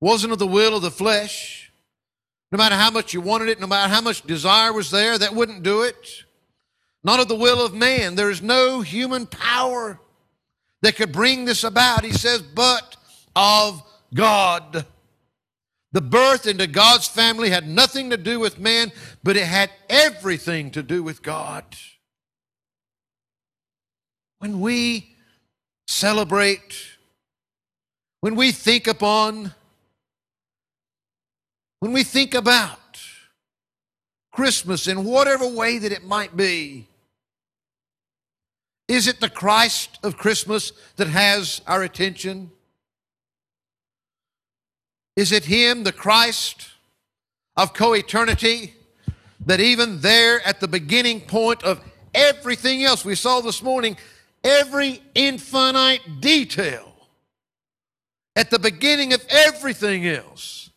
Wasn't 0.00 0.32
of 0.32 0.38
the 0.38 0.46
will 0.46 0.76
of 0.76 0.82
the 0.82 0.90
flesh. 0.90 1.72
No 2.52 2.58
matter 2.58 2.74
how 2.74 2.90
much 2.90 3.14
you 3.14 3.20
wanted 3.20 3.48
it, 3.48 3.60
no 3.60 3.66
matter 3.66 3.92
how 3.92 4.00
much 4.00 4.22
desire 4.22 4.72
was 4.72 4.90
there, 4.90 5.18
that 5.18 5.34
wouldn't 5.34 5.62
do 5.62 5.82
it. 5.82 6.24
Not 7.02 7.20
of 7.20 7.28
the 7.28 7.36
will 7.36 7.64
of 7.64 7.74
man. 7.74 8.14
There 8.14 8.30
is 8.30 8.42
no 8.42 8.80
human 8.80 9.26
power 9.26 10.00
that 10.82 10.96
could 10.96 11.12
bring 11.12 11.44
this 11.44 11.64
about. 11.64 12.04
He 12.04 12.12
says, 12.12 12.42
but 12.42 12.96
of 13.36 13.82
God. 14.12 14.84
The 15.92 16.00
birth 16.00 16.46
into 16.46 16.66
God's 16.66 17.08
family 17.08 17.50
had 17.50 17.66
nothing 17.66 18.10
to 18.10 18.16
do 18.16 18.38
with 18.38 18.58
man, 18.58 18.92
but 19.24 19.36
it 19.36 19.46
had 19.46 19.70
everything 19.88 20.70
to 20.72 20.82
do 20.82 21.02
with 21.02 21.22
God. 21.22 21.64
When 24.38 24.60
we 24.60 25.16
celebrate, 25.88 26.76
when 28.20 28.36
we 28.36 28.52
think 28.52 28.86
upon, 28.86 29.52
when 31.80 31.92
we 31.92 32.04
think 32.04 32.34
about 32.34 32.78
Christmas 34.32 34.86
in 34.86 35.04
whatever 35.04 35.46
way 35.46 35.78
that 35.78 35.92
it 35.92 36.04
might 36.04 36.36
be, 36.36 36.86
is 38.86 39.08
it 39.08 39.20
the 39.20 39.28
Christ 39.28 39.98
of 40.04 40.16
Christmas 40.16 40.72
that 40.96 41.08
has 41.08 41.60
our 41.66 41.82
attention? 41.82 42.52
Is 45.16 45.32
it 45.32 45.44
Him, 45.44 45.84
the 45.84 45.92
Christ 45.92 46.68
of 47.56 47.72
co 47.72 47.94
eternity, 47.94 48.74
that 49.46 49.60
even 49.60 50.00
there 50.00 50.46
at 50.46 50.60
the 50.60 50.68
beginning 50.68 51.20
point 51.20 51.62
of 51.62 51.80
everything 52.14 52.84
else 52.84 53.04
we 53.04 53.14
saw 53.14 53.40
this 53.40 53.62
morning, 53.62 53.96
every 54.44 55.02
infinite 55.14 56.20
detail, 56.20 56.92
at 58.36 58.50
the 58.50 58.58
beginning 58.58 59.12
of 59.12 59.24
everything 59.28 60.06
else, 60.06 60.70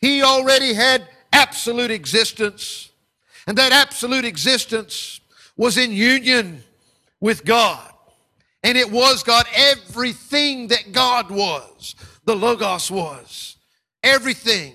He 0.00 0.22
already 0.22 0.74
had 0.74 1.08
absolute 1.32 1.90
existence. 1.90 2.90
And 3.46 3.56
that 3.58 3.72
absolute 3.72 4.24
existence 4.24 5.20
was 5.56 5.78
in 5.78 5.92
union 5.92 6.64
with 7.20 7.44
God. 7.44 7.92
And 8.64 8.76
it 8.76 8.90
was 8.90 9.22
God, 9.22 9.46
everything 9.54 10.68
that 10.68 10.90
God 10.90 11.30
was, 11.30 11.94
the 12.24 12.34
Logos 12.34 12.90
was 12.90 13.55
everything. 14.06 14.74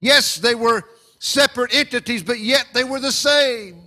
Yes, 0.00 0.36
they 0.36 0.54
were 0.54 0.84
separate 1.18 1.74
entities, 1.74 2.22
but 2.22 2.38
yet 2.38 2.66
they 2.72 2.84
were 2.84 3.00
the 3.00 3.12
same. 3.12 3.82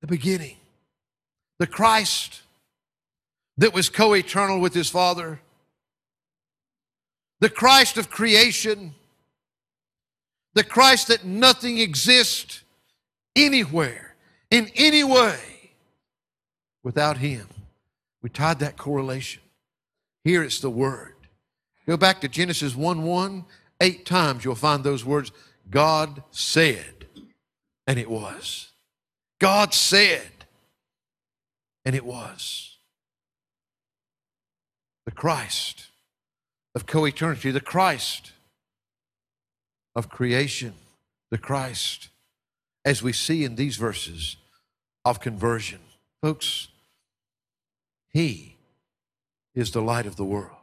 The 0.00 0.06
beginning, 0.06 0.56
the 1.58 1.66
Christ 1.66 2.42
that 3.56 3.74
was 3.74 3.88
co 3.88 4.14
eternal 4.14 4.60
with 4.60 4.74
his 4.74 4.88
Father, 4.88 5.40
the 7.40 7.48
Christ 7.48 7.98
of 7.98 8.10
creation, 8.10 8.94
the 10.54 10.62
Christ 10.62 11.08
that 11.08 11.24
nothing 11.24 11.78
exists 11.78 12.62
anywhere, 13.34 14.14
in 14.50 14.70
any 14.76 15.02
way, 15.02 15.38
without 16.82 17.18
him. 17.18 17.48
We 18.22 18.30
tied 18.30 18.60
that 18.60 18.76
correlation. 18.76 19.42
Here 20.24 20.42
it's 20.42 20.60
the 20.60 20.70
Word. 20.70 21.14
Go 21.88 21.96
back 21.96 22.20
to 22.20 22.28
Genesis 22.28 22.76
1 22.76 23.02
1, 23.02 23.44
eight 23.80 24.04
times 24.04 24.44
you'll 24.44 24.54
find 24.54 24.84
those 24.84 25.06
words 25.06 25.32
God 25.70 26.22
said, 26.30 27.06
and 27.86 27.98
it 27.98 28.10
was. 28.10 28.72
God 29.38 29.72
said, 29.72 30.44
and 31.86 31.96
it 31.96 32.04
was. 32.04 32.76
The 35.06 35.12
Christ 35.12 35.86
of 36.74 36.84
co 36.84 37.06
eternity, 37.06 37.50
the 37.50 37.60
Christ 37.62 38.32
of 39.96 40.10
creation, 40.10 40.74
the 41.30 41.38
Christ, 41.38 42.10
as 42.84 43.02
we 43.02 43.14
see 43.14 43.44
in 43.44 43.56
these 43.56 43.78
verses 43.78 44.36
of 45.06 45.20
conversion. 45.20 45.80
Folks, 46.20 46.68
He 48.10 48.56
is 49.54 49.70
the 49.70 49.80
light 49.80 50.04
of 50.04 50.16
the 50.16 50.24
world. 50.24 50.57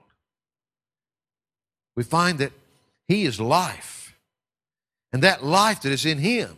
We 1.96 2.04
find 2.04 2.40
that 2.40 2.52
He 3.08 3.26
is 3.26 3.40
life, 3.40 4.16
and 5.14 5.24
that 5.24 5.44
life 5.44 5.82
that 5.82 5.92
is 5.92 6.06
in 6.06 6.20
Him 6.20 6.58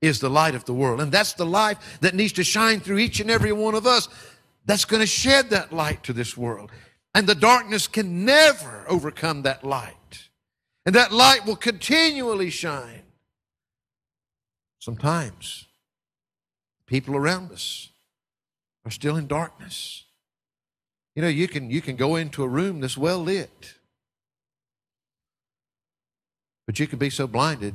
is 0.00 0.20
the 0.20 0.30
light 0.30 0.54
of 0.54 0.64
the 0.64 0.74
world. 0.74 1.00
And 1.00 1.10
that's 1.10 1.32
the 1.32 1.46
life 1.46 1.98
that 2.00 2.14
needs 2.14 2.32
to 2.34 2.44
shine 2.44 2.80
through 2.80 2.98
each 2.98 3.20
and 3.20 3.30
every 3.30 3.52
one 3.52 3.74
of 3.74 3.86
us 3.86 4.08
that's 4.64 4.84
going 4.84 5.00
to 5.00 5.06
shed 5.06 5.50
that 5.50 5.72
light 5.72 6.02
to 6.04 6.12
this 6.12 6.36
world. 6.36 6.70
And 7.14 7.26
the 7.26 7.34
darkness 7.34 7.88
can 7.88 8.24
never 8.24 8.84
overcome 8.88 9.42
that 9.42 9.64
light. 9.64 10.28
And 10.84 10.94
that 10.94 11.12
light 11.12 11.46
will 11.46 11.56
continually 11.56 12.50
shine. 12.50 13.02
Sometimes 14.78 15.66
people 16.86 17.16
around 17.16 17.50
us 17.50 17.88
are 18.84 18.90
still 18.90 19.16
in 19.16 19.26
darkness. 19.26 20.04
You 21.16 21.22
know, 21.22 21.28
you 21.28 21.48
can, 21.48 21.70
you 21.70 21.80
can 21.80 21.96
go 21.96 22.16
into 22.16 22.44
a 22.44 22.48
room 22.48 22.80
that's 22.80 22.96
well 22.98 23.18
lit, 23.18 23.74
but 26.66 26.78
you 26.80 26.86
can 26.86 26.98
be 26.98 27.10
so 27.10 27.26
blinded 27.26 27.74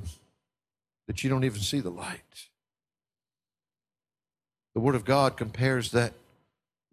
that 1.08 1.24
you 1.24 1.30
don't 1.30 1.44
even 1.44 1.62
see 1.62 1.80
the 1.80 1.90
light. 1.90 2.50
The 4.74 4.82
Word 4.82 4.96
of 4.96 5.06
God 5.06 5.38
compares 5.38 5.92
that 5.92 6.14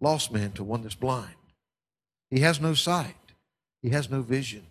lost 0.01 0.31
man 0.31 0.51
to 0.53 0.63
one 0.63 0.81
that's 0.81 0.95
blind. 0.95 1.35
He 2.29 2.39
has 2.39 2.59
no 2.59 2.73
sight, 2.73 3.15
he 3.81 3.89
has 3.89 4.09
no 4.09 4.21
vision. 4.21 4.65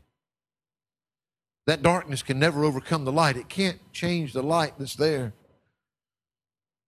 That 1.66 1.82
darkness 1.82 2.22
can 2.22 2.38
never 2.38 2.64
overcome 2.64 3.04
the 3.04 3.12
light. 3.12 3.36
It 3.36 3.50
can't 3.50 3.78
change 3.92 4.32
the 4.32 4.42
light 4.42 4.74
that's 4.78 4.96
there. 4.96 5.34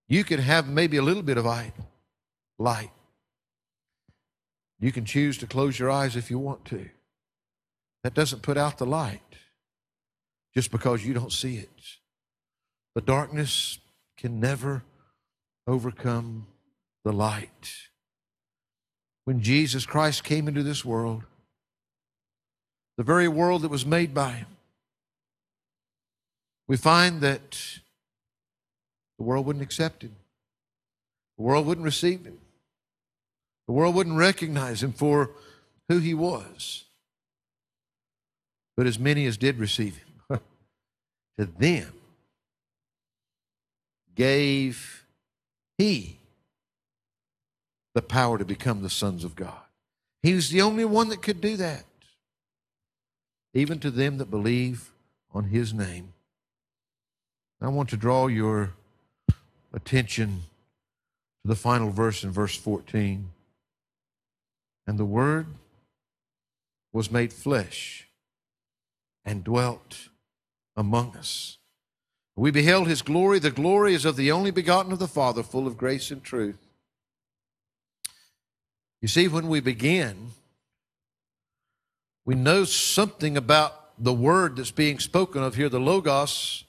You 0.08 0.24
can 0.24 0.40
have 0.40 0.66
maybe 0.66 0.96
a 0.96 1.02
little 1.02 1.22
bit 1.22 1.36
of 1.36 1.44
light. 2.58 2.90
You 4.80 4.90
can 4.90 5.04
choose 5.04 5.36
to 5.38 5.46
close 5.46 5.78
your 5.78 5.90
eyes 5.90 6.16
if 6.16 6.30
you 6.30 6.38
want 6.38 6.64
to. 6.66 6.88
That 8.02 8.14
doesn't 8.14 8.40
put 8.40 8.56
out 8.56 8.78
the 8.78 8.86
light 8.86 9.20
just 10.54 10.70
because 10.70 11.04
you 11.04 11.14
don't 11.14 11.32
see 11.32 11.56
it. 11.56 11.68
The 12.94 13.00
darkness 13.00 13.78
can 14.16 14.40
never 14.40 14.82
overcome 15.66 16.46
the 17.04 17.12
light. 17.12 17.74
When 19.24 19.40
Jesus 19.40 19.86
Christ 19.86 20.24
came 20.24 20.48
into 20.48 20.62
this 20.62 20.84
world, 20.84 21.22
the 22.96 23.04
very 23.04 23.28
world 23.28 23.62
that 23.62 23.70
was 23.70 23.86
made 23.86 24.12
by 24.12 24.32
him, 24.32 24.46
we 26.66 26.76
find 26.76 27.20
that 27.20 27.58
the 29.18 29.24
world 29.24 29.46
wouldn't 29.46 29.62
accept 29.62 30.02
him. 30.02 30.16
The 31.36 31.44
world 31.44 31.66
wouldn't 31.66 31.84
receive 31.84 32.24
him. 32.24 32.38
The 33.66 33.72
world 33.72 33.94
wouldn't 33.94 34.16
recognize 34.16 34.82
him 34.82 34.92
for 34.92 35.30
who 35.88 35.98
he 35.98 36.12
was. 36.12 36.84
But 38.76 38.86
as 38.86 38.98
many 38.98 39.26
as 39.26 39.36
did 39.36 39.58
receive 39.58 39.96
him, 39.96 40.09
to 41.40 41.46
them 41.46 41.90
gave 44.14 45.06
he 45.78 46.18
the 47.94 48.02
power 48.02 48.36
to 48.36 48.44
become 48.44 48.82
the 48.82 48.90
sons 48.90 49.24
of 49.24 49.34
God. 49.36 49.62
He 50.22 50.34
was 50.34 50.50
the 50.50 50.60
only 50.60 50.84
one 50.84 51.08
that 51.08 51.22
could 51.22 51.40
do 51.40 51.56
that. 51.56 51.84
Even 53.54 53.78
to 53.78 53.90
them 53.90 54.18
that 54.18 54.30
believe 54.30 54.92
on 55.32 55.44
his 55.44 55.72
name. 55.72 56.12
I 57.62 57.68
want 57.68 57.88
to 57.88 57.96
draw 57.96 58.26
your 58.26 58.74
attention 59.72 60.42
to 61.42 61.48
the 61.48 61.56
final 61.56 61.88
verse 61.88 62.22
in 62.22 62.32
verse 62.32 62.54
14. 62.54 63.30
And 64.86 64.98
the 64.98 65.06
Word 65.06 65.46
was 66.92 67.10
made 67.10 67.32
flesh 67.32 68.08
and 69.24 69.42
dwelt 69.42 70.09
among 70.76 71.16
us. 71.16 71.58
We 72.36 72.50
beheld 72.50 72.88
his 72.88 73.02
glory. 73.02 73.38
The 73.38 73.50
glory 73.50 73.94
is 73.94 74.04
of 74.04 74.16
the 74.16 74.32
only 74.32 74.50
begotten 74.50 74.92
of 74.92 74.98
the 74.98 75.08
Father, 75.08 75.42
full 75.42 75.66
of 75.66 75.76
grace 75.76 76.10
and 76.10 76.22
truth. 76.22 76.56
You 79.02 79.08
see, 79.08 79.28
when 79.28 79.48
we 79.48 79.60
begin, 79.60 80.30
we 82.24 82.34
know 82.34 82.64
something 82.64 83.36
about 83.36 83.80
the 83.98 84.12
word 84.12 84.56
that's 84.56 84.70
being 84.70 84.98
spoken 84.98 85.42
of 85.42 85.54
here, 85.54 85.68
the 85.68 85.80
Logos, 85.80 86.64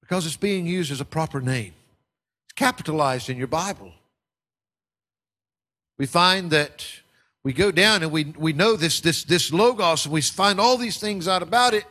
because 0.00 0.26
it's 0.26 0.36
being 0.36 0.66
used 0.66 0.92
as 0.92 1.00
a 1.00 1.04
proper 1.04 1.40
name. 1.40 1.72
It's 2.46 2.54
capitalized 2.54 3.28
in 3.30 3.36
your 3.36 3.46
Bible. 3.46 3.92
We 5.98 6.06
find 6.06 6.50
that 6.50 6.86
we 7.42 7.52
go 7.52 7.70
down 7.70 8.02
and 8.02 8.10
we, 8.10 8.24
we 8.36 8.52
know 8.52 8.76
this, 8.76 9.00
this, 9.00 9.24
this 9.24 9.52
Logos, 9.52 10.06
and 10.06 10.12
we 10.12 10.22
find 10.22 10.58
all 10.58 10.76
these 10.76 10.98
things 10.98 11.28
out 11.28 11.42
about 11.42 11.74
it, 11.74 11.84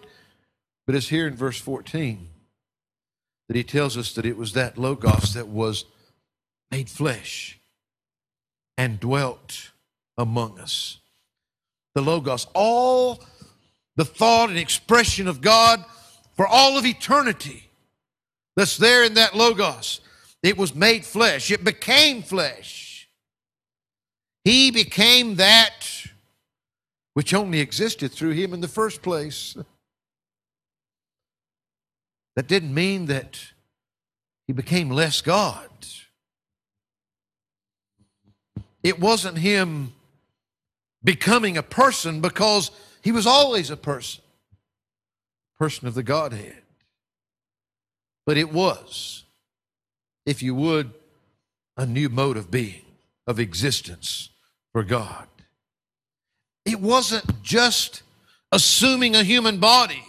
but 0.86 0.96
it's 0.96 1.10
here 1.10 1.28
in 1.28 1.36
verse 1.36 1.60
14 1.60 2.28
that 3.48 3.58
he 3.58 3.64
tells 3.64 3.98
us 3.98 4.14
that 4.14 4.26
it 4.26 4.38
was 4.38 4.54
that 4.54 4.78
Logos 4.78 5.34
that 5.34 5.48
was 5.48 5.86
made 6.72 6.90
flesh 6.90 7.60
and 8.78 9.00
dwelt 9.00 9.72
among 10.18 10.60
us. 10.60 11.00
The 11.96 12.02
Logos, 12.02 12.48
all 12.54 13.24
the 13.96 14.06
thought 14.06 14.50
and 14.50 14.58
expression 14.58 15.28
of 15.28 15.42
God 15.42 15.84
for 16.36 16.48
all 16.48 16.78
of 16.78 16.86
eternity 16.86 17.70
that's 18.56 18.78
there 18.78 19.04
in 19.04 19.14
that 19.16 19.36
Logos. 19.36 20.02
It 20.42 20.58
was 20.58 20.76
made 20.76 21.06
flesh, 21.06 21.52
it 21.52 21.64
became 21.64 22.22
flesh. 22.22 23.08
He 24.44 24.72
became 24.72 25.36
that 25.36 25.86
which 27.14 27.34
only 27.34 27.60
existed 27.60 28.12
through 28.12 28.32
him 28.32 28.54
in 28.54 28.60
the 28.60 28.68
first 28.68 29.02
place. 29.02 29.56
That 32.36 32.48
didn't 32.48 32.74
mean 32.74 33.06
that 33.08 33.40
he 34.48 34.54
became 34.54 34.90
less 34.90 35.22
God. 35.22 35.70
It 38.84 39.00
wasn't 39.00 39.38
him 39.38 39.94
becoming 41.04 41.58
a 41.58 41.64
person 41.64 42.20
because 42.20 42.70
he 43.02 43.12
was 43.12 43.26
always 43.26 43.70
a 43.70 43.78
person, 43.78 44.24
person 45.58 45.88
of 45.88 45.94
the 45.94 46.04
Godhead. 46.04 46.62
But 48.26 48.38
it 48.38 48.52
was, 48.52 49.24
if 50.26 50.44
you 50.44 50.54
would, 50.56 50.92
a 51.78 51.86
new 51.86 52.10
mode 52.10 52.38
of 52.38 52.52
being, 52.52 52.86
of 53.26 53.40
existence 53.40 54.30
for 54.72 54.84
God. 54.84 55.28
It 56.66 56.80
wasn't 56.80 57.42
just 57.42 58.04
assuming 58.52 59.16
a 59.16 59.24
human 59.24 59.60
body. 59.60 60.04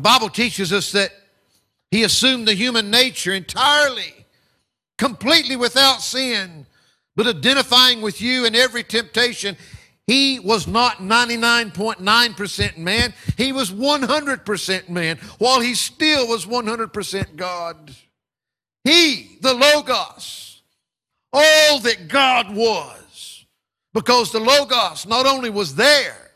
The 0.00 0.08
Bible 0.08 0.30
teaches 0.30 0.72
us 0.72 0.92
that 0.92 1.12
he 1.90 2.04
assumed 2.04 2.48
the 2.48 2.54
human 2.54 2.90
nature 2.90 3.34
entirely, 3.34 4.24
completely 4.96 5.56
without 5.56 6.00
sin, 6.00 6.64
but 7.16 7.26
identifying 7.26 8.00
with 8.00 8.22
you 8.22 8.46
in 8.46 8.54
every 8.54 8.82
temptation. 8.82 9.58
He 10.06 10.38
was 10.38 10.66
not 10.66 11.00
99.9% 11.00 12.78
man. 12.78 13.12
He 13.36 13.52
was 13.52 13.70
100% 13.70 14.88
man, 14.88 15.18
while 15.36 15.60
he 15.60 15.74
still 15.74 16.26
was 16.28 16.46
100% 16.46 17.36
God. 17.36 17.94
He, 18.84 19.36
the 19.42 19.52
Logos, 19.52 20.62
all 21.30 21.78
that 21.80 22.08
God 22.08 22.56
was. 22.56 23.44
Because 23.92 24.32
the 24.32 24.40
Logos 24.40 25.04
not 25.06 25.26
only 25.26 25.50
was 25.50 25.74
there, 25.74 26.29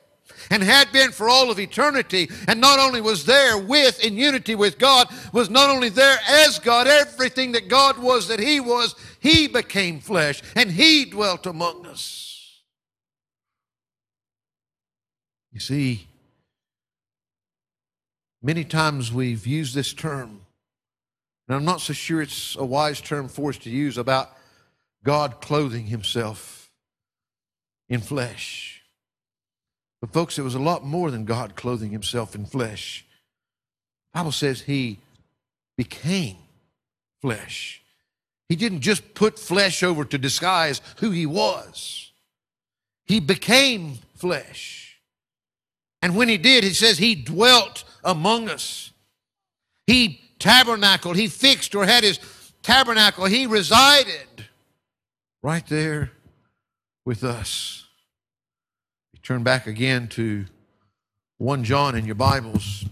and 0.54 0.62
had 0.62 0.92
been 0.92 1.10
for 1.10 1.28
all 1.28 1.50
of 1.50 1.58
eternity, 1.58 2.30
and 2.46 2.60
not 2.60 2.78
only 2.78 3.00
was 3.00 3.24
there 3.24 3.58
with 3.58 3.98
in 4.04 4.16
unity 4.16 4.54
with 4.54 4.78
God, 4.78 5.08
was 5.32 5.50
not 5.50 5.68
only 5.68 5.88
there 5.88 6.16
as 6.28 6.60
God, 6.60 6.86
everything 6.86 7.50
that 7.52 7.66
God 7.66 7.98
was 7.98 8.28
that 8.28 8.38
He 8.38 8.60
was, 8.60 8.94
He 9.18 9.48
became 9.48 9.98
flesh 9.98 10.42
and 10.54 10.70
He 10.70 11.06
dwelt 11.06 11.46
among 11.46 11.86
us. 11.86 12.62
You 15.50 15.58
see, 15.58 16.06
many 18.40 18.62
times 18.62 19.12
we've 19.12 19.48
used 19.48 19.74
this 19.74 19.92
term, 19.92 20.42
and 21.48 21.56
I'm 21.56 21.64
not 21.64 21.80
so 21.80 21.92
sure 21.92 22.22
it's 22.22 22.54
a 22.54 22.64
wise 22.64 23.00
term 23.00 23.26
for 23.26 23.50
us 23.50 23.58
to 23.58 23.70
use 23.70 23.98
about 23.98 24.30
God 25.02 25.40
clothing 25.40 25.86
Himself 25.86 26.70
in 27.88 28.00
flesh. 28.00 28.73
But 30.04 30.12
folks, 30.12 30.38
it 30.38 30.42
was 30.42 30.54
a 30.54 30.58
lot 30.58 30.84
more 30.84 31.10
than 31.10 31.24
God 31.24 31.56
clothing 31.56 31.90
himself 31.90 32.34
in 32.34 32.44
flesh. 32.44 33.06
The 34.12 34.18
Bible 34.18 34.32
says 34.32 34.60
he 34.60 34.98
became 35.78 36.36
flesh. 37.22 37.80
He 38.50 38.54
didn't 38.54 38.82
just 38.82 39.14
put 39.14 39.38
flesh 39.38 39.82
over 39.82 40.04
to 40.04 40.18
disguise 40.18 40.82
who 40.98 41.10
he 41.10 41.24
was. 41.24 42.12
He 43.06 43.18
became 43.18 43.94
flesh. 44.14 45.00
And 46.02 46.14
when 46.14 46.28
he 46.28 46.36
did, 46.36 46.64
he 46.64 46.74
says 46.74 46.98
he 46.98 47.14
dwelt 47.14 47.84
among 48.04 48.50
us. 48.50 48.92
He 49.86 50.20
tabernacled, 50.38 51.16
he 51.16 51.28
fixed 51.28 51.74
or 51.74 51.86
had 51.86 52.04
his 52.04 52.18
tabernacle, 52.62 53.24
he 53.24 53.46
resided 53.46 54.48
right 55.42 55.66
there 55.66 56.12
with 57.06 57.24
us. 57.24 57.83
Turn 59.24 59.42
back 59.42 59.66
again 59.66 60.08
to 60.08 60.44
1 61.38 61.64
John 61.64 61.94
in 61.94 62.04
your 62.04 62.14
Bibles. 62.14 62.84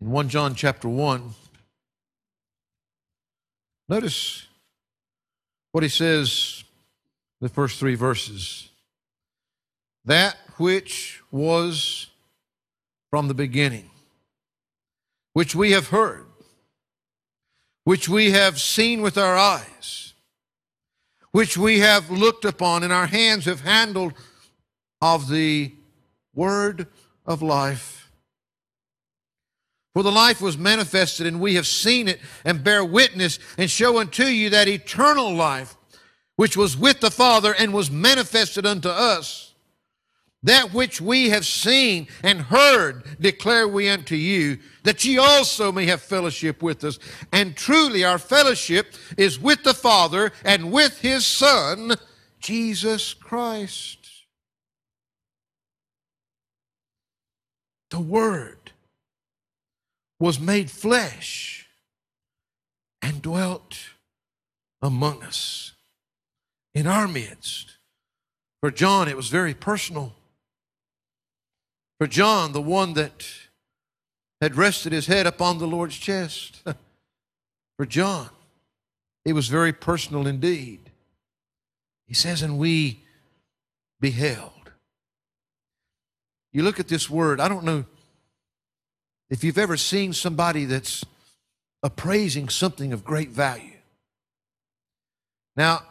In 0.00 0.08
1 0.08 0.28
John 0.28 0.54
chapter 0.54 0.88
1, 0.88 1.34
notice 3.88 4.46
what 5.72 5.82
he 5.82 5.88
says 5.88 6.62
the 7.40 7.48
first 7.48 7.80
three 7.80 7.96
verses. 7.96 8.68
That 10.04 10.36
which 10.58 11.22
was 11.32 12.06
from 13.10 13.26
the 13.26 13.34
beginning, 13.34 13.90
which 15.32 15.56
we 15.56 15.72
have 15.72 15.88
heard, 15.88 16.26
which 17.82 18.08
we 18.08 18.30
have 18.30 18.60
seen 18.60 19.02
with 19.02 19.18
our 19.18 19.36
eyes, 19.36 20.03
which 21.34 21.58
we 21.58 21.80
have 21.80 22.12
looked 22.12 22.44
upon, 22.44 22.84
and 22.84 22.92
our 22.92 23.08
hands 23.08 23.44
have 23.46 23.62
handled 23.62 24.12
of 25.00 25.28
the 25.28 25.74
word 26.32 26.86
of 27.26 27.42
life. 27.42 28.08
For 29.94 30.04
the 30.04 30.12
life 30.12 30.40
was 30.40 30.56
manifested, 30.56 31.26
and 31.26 31.40
we 31.40 31.56
have 31.56 31.66
seen 31.66 32.06
it, 32.06 32.20
and 32.44 32.62
bear 32.62 32.84
witness, 32.84 33.40
and 33.58 33.68
show 33.68 33.98
unto 33.98 34.26
you 34.26 34.48
that 34.50 34.68
eternal 34.68 35.34
life 35.34 35.74
which 36.36 36.56
was 36.56 36.76
with 36.76 37.00
the 37.00 37.10
Father 37.10 37.52
and 37.52 37.74
was 37.74 37.90
manifested 37.90 38.64
unto 38.64 38.88
us. 38.88 39.53
That 40.44 40.74
which 40.74 41.00
we 41.00 41.30
have 41.30 41.46
seen 41.46 42.06
and 42.22 42.38
heard 42.38 43.18
declare 43.18 43.66
we 43.66 43.88
unto 43.88 44.14
you, 44.14 44.58
that 44.82 45.02
ye 45.02 45.16
also 45.16 45.72
may 45.72 45.86
have 45.86 46.02
fellowship 46.02 46.62
with 46.62 46.84
us. 46.84 46.98
And 47.32 47.56
truly 47.56 48.04
our 48.04 48.18
fellowship 48.18 48.94
is 49.16 49.40
with 49.40 49.64
the 49.64 49.72
Father 49.72 50.32
and 50.44 50.70
with 50.70 51.00
his 51.00 51.26
Son, 51.26 51.94
Jesus 52.40 53.14
Christ. 53.14 53.98
The 57.90 58.00
Word 58.00 58.72
was 60.20 60.38
made 60.38 60.70
flesh 60.70 61.66
and 63.00 63.22
dwelt 63.22 63.78
among 64.82 65.22
us 65.22 65.72
in 66.74 66.86
our 66.86 67.08
midst. 67.08 67.78
For 68.60 68.70
John, 68.70 69.08
it 69.08 69.16
was 69.16 69.28
very 69.28 69.54
personal. 69.54 70.12
For 71.98 72.06
John, 72.06 72.52
the 72.52 72.60
one 72.60 72.94
that 72.94 73.24
had 74.40 74.56
rested 74.56 74.92
his 74.92 75.06
head 75.06 75.26
upon 75.26 75.58
the 75.58 75.66
Lord's 75.66 75.96
chest, 75.96 76.62
for 77.76 77.86
John, 77.86 78.30
it 79.24 79.32
was 79.32 79.48
very 79.48 79.72
personal 79.72 80.26
indeed. 80.26 80.90
He 82.06 82.14
says, 82.14 82.42
and 82.42 82.58
we 82.58 83.02
beheld. 84.00 84.50
You 86.52 86.62
look 86.62 86.78
at 86.78 86.88
this 86.88 87.08
word, 87.08 87.40
I 87.40 87.48
don't 87.48 87.64
know 87.64 87.84
if 89.30 89.42
you've 89.42 89.58
ever 89.58 89.76
seen 89.76 90.12
somebody 90.12 90.66
that's 90.66 91.04
appraising 91.82 92.48
something 92.48 92.92
of 92.92 93.04
great 93.04 93.30
value. 93.30 93.78
Now, 95.56 95.82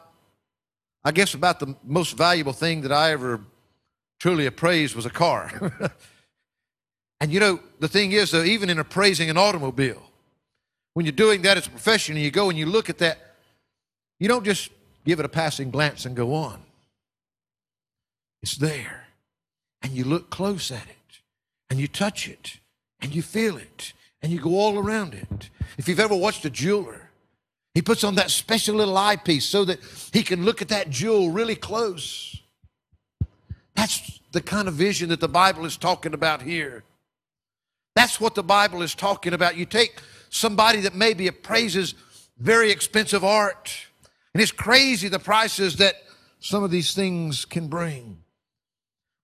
I 1.03 1.11
guess 1.11 1.33
about 1.33 1.59
the 1.59 1.75
most 1.83 2.15
valuable 2.15 2.53
thing 2.53 2.81
that 2.81 2.91
I 2.91 3.11
ever 3.11 3.41
truly 4.23 4.45
appraised 4.45 4.95
was 4.95 5.05
a 5.05 5.09
car. 5.09 5.51
and 7.19 7.29
you 7.29 7.41
know, 7.41 7.59
the 7.81 7.89
thing 7.89 8.13
is, 8.13 8.31
though, 8.31 8.41
even 8.41 8.69
in 8.69 8.79
appraising 8.79 9.29
an 9.29 9.35
automobile, 9.35 10.01
when 10.93 11.05
you're 11.05 11.11
doing 11.11 11.41
that 11.41 11.57
as 11.57 11.67
a 11.67 11.69
profession 11.69 12.15
and 12.15 12.23
you 12.23 12.31
go 12.31 12.49
and 12.49 12.57
you 12.57 12.65
look 12.65 12.89
at 12.89 12.99
that, 12.99 13.17
you 14.21 14.29
don't 14.29 14.45
just 14.45 14.71
give 15.03 15.19
it 15.19 15.25
a 15.25 15.27
passing 15.27 15.71
glance 15.71 16.05
and 16.05 16.15
go 16.15 16.33
on. 16.35 16.63
It's 18.41 18.55
there. 18.55 19.07
And 19.81 19.91
you 19.91 20.05
look 20.05 20.29
close 20.29 20.71
at 20.71 20.87
it 20.87 21.19
and 21.69 21.77
you 21.77 21.89
touch 21.89 22.29
it 22.29 22.59
and 23.01 23.13
you 23.13 23.21
feel 23.21 23.57
it 23.57 23.91
and 24.21 24.31
you 24.31 24.39
go 24.39 24.51
all 24.51 24.79
around 24.79 25.15
it. 25.15 25.49
If 25.77 25.89
you've 25.89 25.99
ever 25.99 26.15
watched 26.15 26.45
a 26.45 26.49
jeweler, 26.49 27.09
he 27.73 27.81
puts 27.81 28.05
on 28.05 28.15
that 28.15 28.31
special 28.31 28.75
little 28.75 28.97
eyepiece 28.97 29.43
so 29.43 29.65
that 29.65 29.79
he 30.13 30.23
can 30.23 30.45
look 30.45 30.61
at 30.61 30.69
that 30.69 30.89
jewel 30.89 31.29
really 31.29 31.57
close. 31.57 32.39
That's 33.75 34.19
the 34.31 34.41
kind 34.41 34.67
of 34.67 34.73
vision 34.73 35.09
that 35.09 35.19
the 35.19 35.27
Bible 35.27 35.65
is 35.65 35.77
talking 35.77 36.13
about 36.13 36.41
here. 36.41 36.83
That's 37.95 38.19
what 38.19 38.35
the 38.35 38.43
Bible 38.43 38.81
is 38.81 38.95
talking 38.95 39.33
about. 39.33 39.55
You 39.55 39.65
take 39.65 39.99
somebody 40.29 40.81
that 40.81 40.95
maybe 40.95 41.27
appraises 41.27 41.93
very 42.37 42.71
expensive 42.71 43.23
art, 43.23 43.71
and 44.33 44.41
it's 44.41 44.51
crazy 44.51 45.07
the 45.07 45.19
prices 45.19 45.75
that 45.77 45.95
some 46.39 46.63
of 46.63 46.71
these 46.71 46.93
things 46.93 47.45
can 47.45 47.67
bring. 47.67 48.17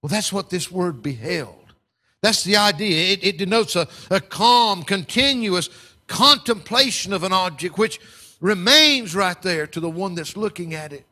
Well, 0.02 0.10
that's 0.10 0.32
what 0.32 0.50
this 0.50 0.72
word 0.72 1.02
beheld. 1.02 1.74
That's 2.22 2.44
the 2.44 2.58
idea. 2.58 3.14
It, 3.14 3.24
it 3.24 3.38
denotes 3.38 3.76
a, 3.76 3.88
a 4.10 4.22
calm, 4.22 4.84
continuous 4.84 5.70
contemplation 6.08 7.14
of 7.14 7.24
an 7.24 7.34
object 7.34 7.78
which 7.78 8.00
remains 8.40 9.16
right 9.16 9.42
there 9.42 9.68
to 9.68 9.80
the 9.80 9.90
one 9.90 10.16
that's 10.16 10.38
looking 10.38 10.74
at 10.74 10.94
it. 10.94 11.06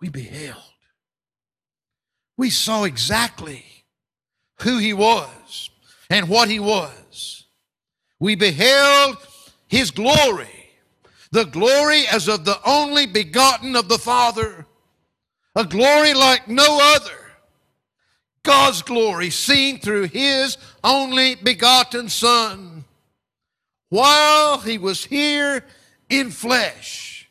We 0.00 0.08
beheld. 0.08 0.62
We 2.36 2.50
saw 2.50 2.84
exactly 2.84 3.64
who 4.60 4.78
he 4.78 4.92
was 4.92 5.70
and 6.10 6.28
what 6.28 6.48
he 6.48 6.60
was. 6.60 7.44
We 8.18 8.34
beheld 8.34 9.16
his 9.68 9.90
glory, 9.90 10.70
the 11.30 11.44
glory 11.44 12.06
as 12.08 12.28
of 12.28 12.44
the 12.44 12.58
only 12.64 13.06
begotten 13.06 13.76
of 13.76 13.88
the 13.88 13.98
Father, 13.98 14.66
a 15.54 15.64
glory 15.64 16.14
like 16.14 16.48
no 16.48 16.78
other 16.94 17.26
God's 18.46 18.82
glory 18.82 19.30
seen 19.30 19.80
through 19.80 20.04
his 20.04 20.56
only 20.84 21.34
begotten 21.34 22.08
Son 22.08 22.84
while 23.88 24.58
he 24.58 24.78
was 24.78 25.04
here 25.04 25.64
in 26.08 26.30
flesh. 26.30 27.28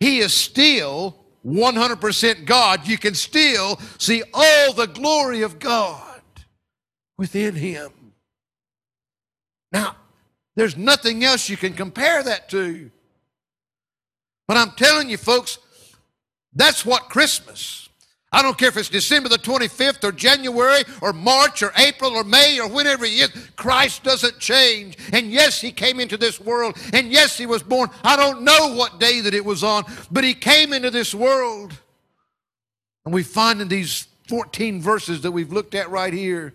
He 0.00 0.20
is 0.20 0.32
still 0.32 1.25
100% 1.46 2.44
God. 2.44 2.88
You 2.88 2.98
can 2.98 3.14
still 3.14 3.78
see 3.98 4.22
all 4.34 4.72
the 4.72 4.86
glory 4.86 5.42
of 5.42 5.58
God 5.58 6.20
within 7.16 7.54
him. 7.54 7.90
Now, 9.72 9.96
there's 10.56 10.76
nothing 10.76 11.22
else 11.24 11.48
you 11.48 11.56
can 11.56 11.74
compare 11.74 12.22
that 12.22 12.48
to. 12.50 12.90
But 14.48 14.56
I'm 14.56 14.72
telling 14.72 15.10
you, 15.10 15.16
folks, 15.16 15.58
that's 16.52 16.84
what 16.84 17.08
Christmas 17.08 17.88
I 18.36 18.42
don't 18.42 18.58
care 18.58 18.68
if 18.68 18.76
it's 18.76 18.90
December 18.90 19.30
the 19.30 19.38
25th 19.38 20.04
or 20.04 20.12
January 20.12 20.82
or 21.00 21.14
March 21.14 21.62
or 21.62 21.72
April 21.78 22.10
or 22.10 22.22
May 22.22 22.60
or 22.60 22.68
whenever 22.68 23.06
it 23.06 23.12
is. 23.12 23.30
Christ 23.56 24.02
doesn't 24.02 24.38
change. 24.38 24.98
And 25.14 25.32
yes, 25.32 25.58
He 25.58 25.72
came 25.72 26.00
into 26.00 26.18
this 26.18 26.38
world. 26.38 26.76
And 26.92 27.10
yes, 27.10 27.38
He 27.38 27.46
was 27.46 27.62
born. 27.62 27.88
I 28.04 28.14
don't 28.14 28.42
know 28.42 28.74
what 28.74 29.00
day 29.00 29.22
that 29.22 29.32
it 29.32 29.42
was 29.42 29.64
on, 29.64 29.84
but 30.10 30.22
He 30.22 30.34
came 30.34 30.74
into 30.74 30.90
this 30.90 31.14
world. 31.14 31.72
And 33.06 33.14
we 33.14 33.22
find 33.22 33.62
in 33.62 33.68
these 33.68 34.06
14 34.28 34.82
verses 34.82 35.22
that 35.22 35.32
we've 35.32 35.50
looked 35.50 35.74
at 35.74 35.88
right 35.88 36.12
here, 36.12 36.52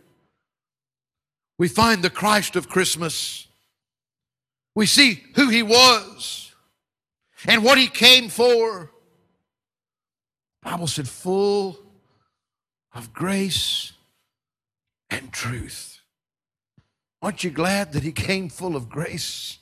we 1.58 1.68
find 1.68 2.04
the 2.04 2.12
Christ 2.12 2.56
of 2.56 2.70
Christmas. 2.70 3.48
We 4.76 4.86
see 4.86 5.24
who 5.34 5.50
He 5.50 5.64
was 5.64 6.54
and 7.48 7.64
what 7.64 7.80
He 7.80 7.88
came 7.88 8.30
for. 8.30 8.92
Bible 10.62 10.88
said, 10.88 11.08
full 11.08 11.80
of 12.94 13.14
grace 13.14 13.94
and 15.10 15.32
truth. 15.32 16.00
Aren't 17.22 17.44
you 17.44 17.50
glad 17.50 17.94
that 17.94 18.04
he 18.04 18.12
came 18.12 18.50
full 18.50 18.76
of 18.76 18.90
grace 18.90 19.60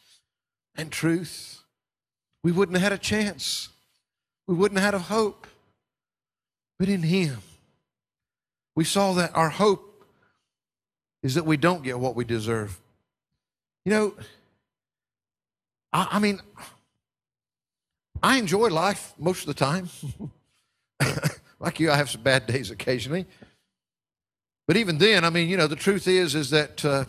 and 0.76 0.91
truth? 0.91 1.64
We 2.43 2.52
wouldn't 2.52 2.78
have 2.78 2.84
had 2.84 2.93
a 2.93 3.02
chance. 3.02 3.70
We 4.47 4.56
wouldn't 4.56 4.80
have 4.80 4.93
had 4.93 4.93
a 4.93 5.00
hope. 5.00 5.47
But 6.78 6.89
in 6.89 7.04
him, 7.04 7.39
we 8.76 8.86
saw 8.86 9.14
that 9.14 9.36
our 9.36 9.50
hope 9.50 10.06
is 11.22 11.36
that 11.36 11.45
we 11.45 11.58
don't 11.58 11.84
get 11.84 12.00
what 12.00 12.16
we 12.16 12.24
deserve. 12.24 12.80
You 13.84 13.91
know, 13.91 14.14
I, 15.91 16.08
I 16.12 16.20
mean, 16.20 16.39
I 18.24 18.38
enjoy 18.38 18.70
life 18.70 19.14
most 19.18 19.41
of 19.41 19.47
the 19.47 19.54
time. 19.54 19.89
like 21.60 21.80
you, 21.80 21.91
I 21.91 21.97
have 21.97 22.10
some 22.10 22.22
bad 22.22 22.47
days 22.47 22.72
occasionally. 22.72 23.26
But 24.68 24.78
even 24.78 24.97
then, 24.97 25.26
I 25.26 25.30
mean, 25.30 25.50
you 25.50 25.58
know, 25.58 25.68
the 25.68 25.76
truth 25.76 26.08
is, 26.08 26.36
is 26.36 26.52
that, 26.52 26.86
uh, 26.86 27.06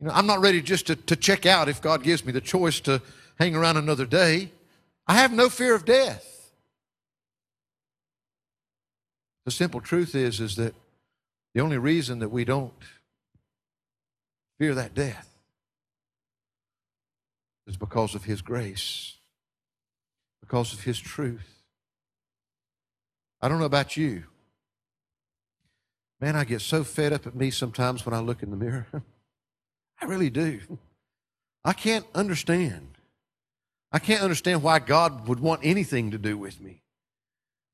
you 0.00 0.06
know, 0.06 0.12
I'm 0.12 0.26
not 0.26 0.40
ready 0.40 0.60
just 0.60 0.86
to, 0.88 0.96
to 0.96 1.16
check 1.16 1.46
out 1.46 1.68
if 1.68 1.80
God 1.80 2.02
gives 2.02 2.24
me 2.24 2.32
the 2.32 2.40
choice 2.40 2.80
to 2.80 3.00
hang 3.38 3.56
around 3.56 3.78
another 3.78 4.04
day. 4.04 4.52
I 5.06 5.14
have 5.14 5.32
no 5.32 5.48
fear 5.48 5.74
of 5.74 5.84
death. 5.84 6.52
The 9.46 9.50
simple 9.50 9.80
truth 9.80 10.14
is, 10.14 10.40
is 10.40 10.56
that 10.56 10.74
the 11.54 11.62
only 11.62 11.78
reason 11.78 12.18
that 12.18 12.28
we 12.28 12.44
don't 12.44 12.74
fear 14.58 14.74
that 14.74 14.94
death 14.94 15.26
is 17.66 17.76
because 17.76 18.14
of 18.14 18.24
His 18.24 18.42
grace, 18.42 19.16
because 20.40 20.74
of 20.74 20.82
His 20.82 20.98
truth. 20.98 21.57
I 23.40 23.48
don't 23.48 23.58
know 23.58 23.64
about 23.64 23.96
you. 23.96 24.24
Man, 26.20 26.34
I 26.34 26.44
get 26.44 26.60
so 26.60 26.82
fed 26.82 27.12
up 27.12 27.26
at 27.26 27.34
me 27.34 27.50
sometimes 27.50 28.04
when 28.04 28.14
I 28.14 28.18
look 28.18 28.42
in 28.42 28.50
the 28.50 28.56
mirror. 28.56 28.86
I 30.00 30.06
really 30.06 30.30
do. 30.30 30.60
I 31.64 31.72
can't 31.72 32.06
understand. 32.14 32.98
I 33.92 33.98
can't 33.98 34.22
understand 34.22 34.62
why 34.62 34.80
God 34.80 35.28
would 35.28 35.40
want 35.40 35.60
anything 35.64 36.10
to 36.10 36.18
do 36.18 36.36
with 36.36 36.60
me. 36.60 36.82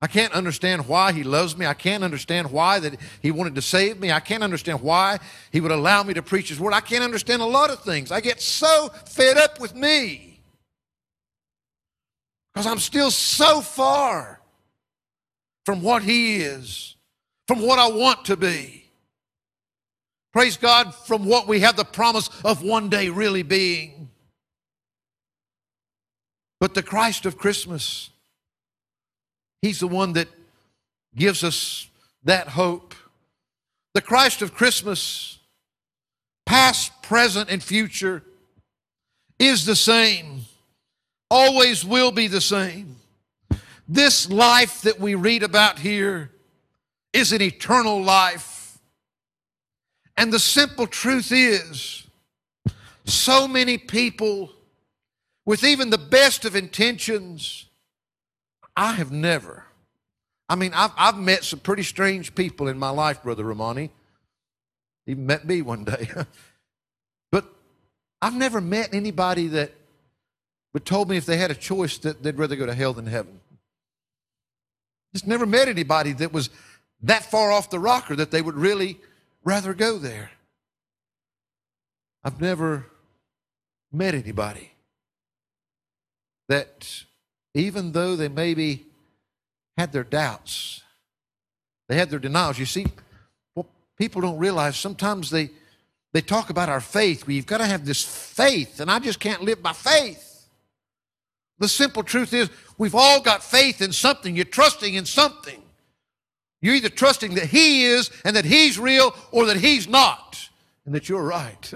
I 0.02 0.06
can't 0.06 0.34
understand 0.34 0.86
why 0.86 1.12
he 1.12 1.22
loves 1.22 1.56
me. 1.56 1.64
I 1.64 1.72
can't 1.72 2.04
understand 2.04 2.50
why 2.50 2.78
that 2.78 3.00
he 3.22 3.30
wanted 3.30 3.54
to 3.54 3.62
save 3.62 3.98
me. 3.98 4.12
I 4.12 4.20
can't 4.20 4.42
understand 4.42 4.82
why 4.82 5.18
he 5.50 5.62
would 5.62 5.72
allow 5.72 6.02
me 6.02 6.12
to 6.12 6.22
preach 6.22 6.50
his 6.50 6.60
word. 6.60 6.74
I 6.74 6.80
can't 6.80 7.02
understand 7.02 7.40
a 7.40 7.46
lot 7.46 7.70
of 7.70 7.80
things. 7.80 8.12
I 8.12 8.20
get 8.20 8.42
so 8.42 8.90
fed 9.06 9.38
up 9.38 9.60
with 9.60 9.74
me 9.74 10.42
because 12.52 12.66
I'm 12.66 12.78
still 12.78 13.10
so 13.10 13.62
far 13.62 14.40
from 15.64 15.82
what 15.82 16.02
he 16.02 16.36
is, 16.36 16.96
from 17.48 17.60
what 17.60 17.78
I 17.78 17.88
want 17.88 18.26
to 18.26 18.36
be. 18.36 18.84
Praise 20.32 20.56
God, 20.56 20.94
from 20.94 21.24
what 21.26 21.46
we 21.46 21.60
have 21.60 21.76
the 21.76 21.84
promise 21.84 22.28
of 22.44 22.62
one 22.62 22.88
day 22.88 23.08
really 23.08 23.42
being. 23.42 24.10
But 26.60 26.74
the 26.74 26.82
Christ 26.82 27.26
of 27.26 27.38
Christmas, 27.38 28.10
He's 29.62 29.80
the 29.80 29.88
one 29.88 30.12
that 30.14 30.28
gives 31.16 31.44
us 31.44 31.88
that 32.24 32.48
hope. 32.48 32.94
The 33.94 34.02
Christ 34.02 34.42
of 34.42 34.54
Christmas, 34.54 35.38
past, 36.44 37.02
present, 37.02 37.48
and 37.48 37.62
future, 37.62 38.22
is 39.38 39.64
the 39.64 39.76
same, 39.76 40.42
always 41.30 41.84
will 41.84 42.10
be 42.10 42.26
the 42.26 42.40
same. 42.40 42.93
This 43.87 44.30
life 44.30 44.82
that 44.82 44.99
we 44.99 45.14
read 45.14 45.43
about 45.43 45.78
here 45.78 46.30
is 47.12 47.32
an 47.32 47.43
eternal 47.43 48.03
life. 48.03 48.78
And 50.16 50.32
the 50.32 50.39
simple 50.39 50.87
truth 50.87 51.32
is, 51.32 52.07
so 53.05 53.47
many 53.47 53.76
people, 53.76 54.51
with 55.45 55.64
even 55.64 55.91
the 55.91 55.99
best 55.99 56.45
of 56.45 56.57
intentions, 56.57 57.66
I 58.76 58.93
have 58.95 59.12
never. 59.12 59.64
I 60.49 60.57
mean, 60.57 60.72
I've, 60.74 60.93
I've 60.97 61.18
met 61.18 61.45
some 61.45 61.59
pretty 61.59 61.82
strange 61.82 62.35
people 62.35 62.68
in 62.68 62.78
my 62.78 62.91
life, 62.91 63.22
Brother 63.22 63.45
Romani. 63.45 63.91
Even 65.07 65.26
met 65.26 65.47
me 65.47 65.62
one 65.62 65.85
day. 65.85 66.09
but 67.32 67.45
I've 68.22 68.35
never 68.35 68.61
met 68.61 68.95
anybody 68.95 69.49
that 69.49 69.72
would 70.72 70.85
told 70.85 71.09
me 71.09 71.16
if 71.16 71.26
they 71.26 71.37
had 71.37 71.51
a 71.51 71.55
choice 71.55 71.99
that 71.99 72.22
they'd 72.22 72.39
rather 72.39 72.57
go 72.57 72.66
to 72.66 72.74
hell 72.74 72.93
than 72.93 73.07
heaven. 73.07 73.41
Just 75.14 75.26
never 75.28 75.46
met 75.46 75.68
anybody 75.68 76.12
that 76.12 76.32
was 76.32 76.50
that 77.02 77.24
far 77.24 77.52
off 77.52 77.70
the 77.70 77.78
rocker 77.78 78.16
that 78.16 78.32
they 78.32 78.42
would 78.42 78.56
really 78.56 78.98
rather 79.44 79.72
go 79.72 79.96
there. 79.96 80.30
I've 82.24 82.40
never 82.40 82.86
met 83.92 84.14
anybody 84.14 84.72
that 86.48 87.04
even 87.54 87.92
though 87.92 88.16
they 88.16 88.28
maybe 88.28 88.86
had 89.78 89.92
their 89.92 90.04
doubts, 90.04 90.82
they 91.88 91.96
had 91.96 92.10
their 92.10 92.18
denials. 92.18 92.58
You 92.58 92.66
see, 92.66 92.86
what 93.54 93.66
people 93.96 94.20
don't 94.20 94.38
realize 94.38 94.76
sometimes 94.76 95.30
they 95.30 95.50
they 96.12 96.22
talk 96.22 96.50
about 96.50 96.68
our 96.68 96.80
faith. 96.80 97.26
We've 97.26 97.46
got 97.46 97.58
to 97.58 97.66
have 97.66 97.84
this 97.84 98.02
faith, 98.02 98.80
and 98.80 98.90
I 98.90 98.98
just 98.98 99.20
can't 99.20 99.42
live 99.42 99.62
by 99.62 99.72
faith. 99.72 100.34
The 101.59 101.68
simple 101.68 102.02
truth 102.02 102.32
is, 102.32 102.50
we've 102.78 102.94
all 102.94 103.20
got 103.20 103.42
faith 103.42 103.80
in 103.80 103.92
something. 103.92 104.34
You're 104.34 104.44
trusting 104.44 104.94
in 104.94 105.05
something. 105.05 105.62
You're 106.61 106.74
either 106.74 106.88
trusting 106.88 107.34
that 107.34 107.46
He 107.46 107.84
is 107.84 108.11
and 108.24 108.34
that 108.36 108.44
He's 108.44 108.78
real 108.78 109.14
or 109.30 109.46
that 109.46 109.59
He's 109.59 109.86
not 109.86 110.48
and 110.86 110.94
that 110.94 111.09
you're 111.09 111.22
right. 111.22 111.72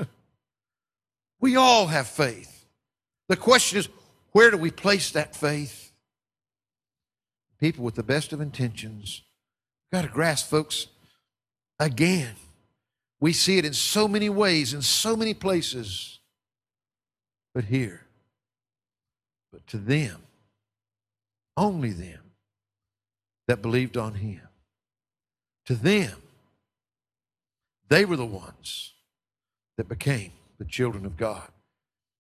we 1.41 1.57
all 1.57 1.87
have 1.87 2.07
faith. 2.07 2.67
The 3.29 3.37
question 3.37 3.79
is, 3.79 3.89
where 4.33 4.51
do 4.51 4.57
we 4.57 4.71
place 4.71 5.11
that 5.13 5.35
faith? 5.35 5.93
People 7.59 7.85
with 7.85 7.95
the 7.95 8.03
best 8.03 8.33
of 8.33 8.41
intentions. 8.41 9.23
Got 9.93 10.03
to 10.03 10.09
grasp, 10.09 10.49
folks, 10.49 10.87
again. 11.79 12.35
We 13.21 13.33
see 13.33 13.59
it 13.59 13.65
in 13.65 13.73
so 13.73 14.07
many 14.07 14.29
ways, 14.29 14.73
in 14.73 14.83
so 14.83 15.17
many 15.17 15.35
places. 15.35 16.21
But 17.53 17.65
here, 17.65 18.07
but 19.53 19.67
to 19.69 19.79
them, 19.79 20.23
only 21.57 21.91
them 21.91 22.21
that 23.47 23.63
believed 23.63 23.97
on 23.97 24.15
him, 24.15 24.43
to 25.67 25.75
them, 25.75 26.23
they 27.89 28.05
were 28.05 28.17
the 28.17 28.27
ones 28.27 28.93
that 29.77 29.89
became 29.89 30.33
the 30.59 30.65
children 30.65 31.07
of 31.07 31.17
God. 31.17 31.49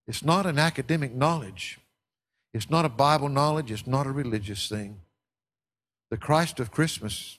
It's 0.06 0.24
not 0.24 0.46
an 0.46 0.58
academic 0.58 1.14
knowledge. 1.14 1.78
It's 2.54 2.70
not 2.70 2.84
a 2.84 2.88
Bible 2.88 3.28
knowledge. 3.28 3.70
It's 3.70 3.86
not 3.86 4.06
a 4.06 4.10
religious 4.10 4.68
thing. 4.68 5.00
The 6.10 6.16
Christ 6.16 6.60
of 6.60 6.70
Christmas 6.70 7.38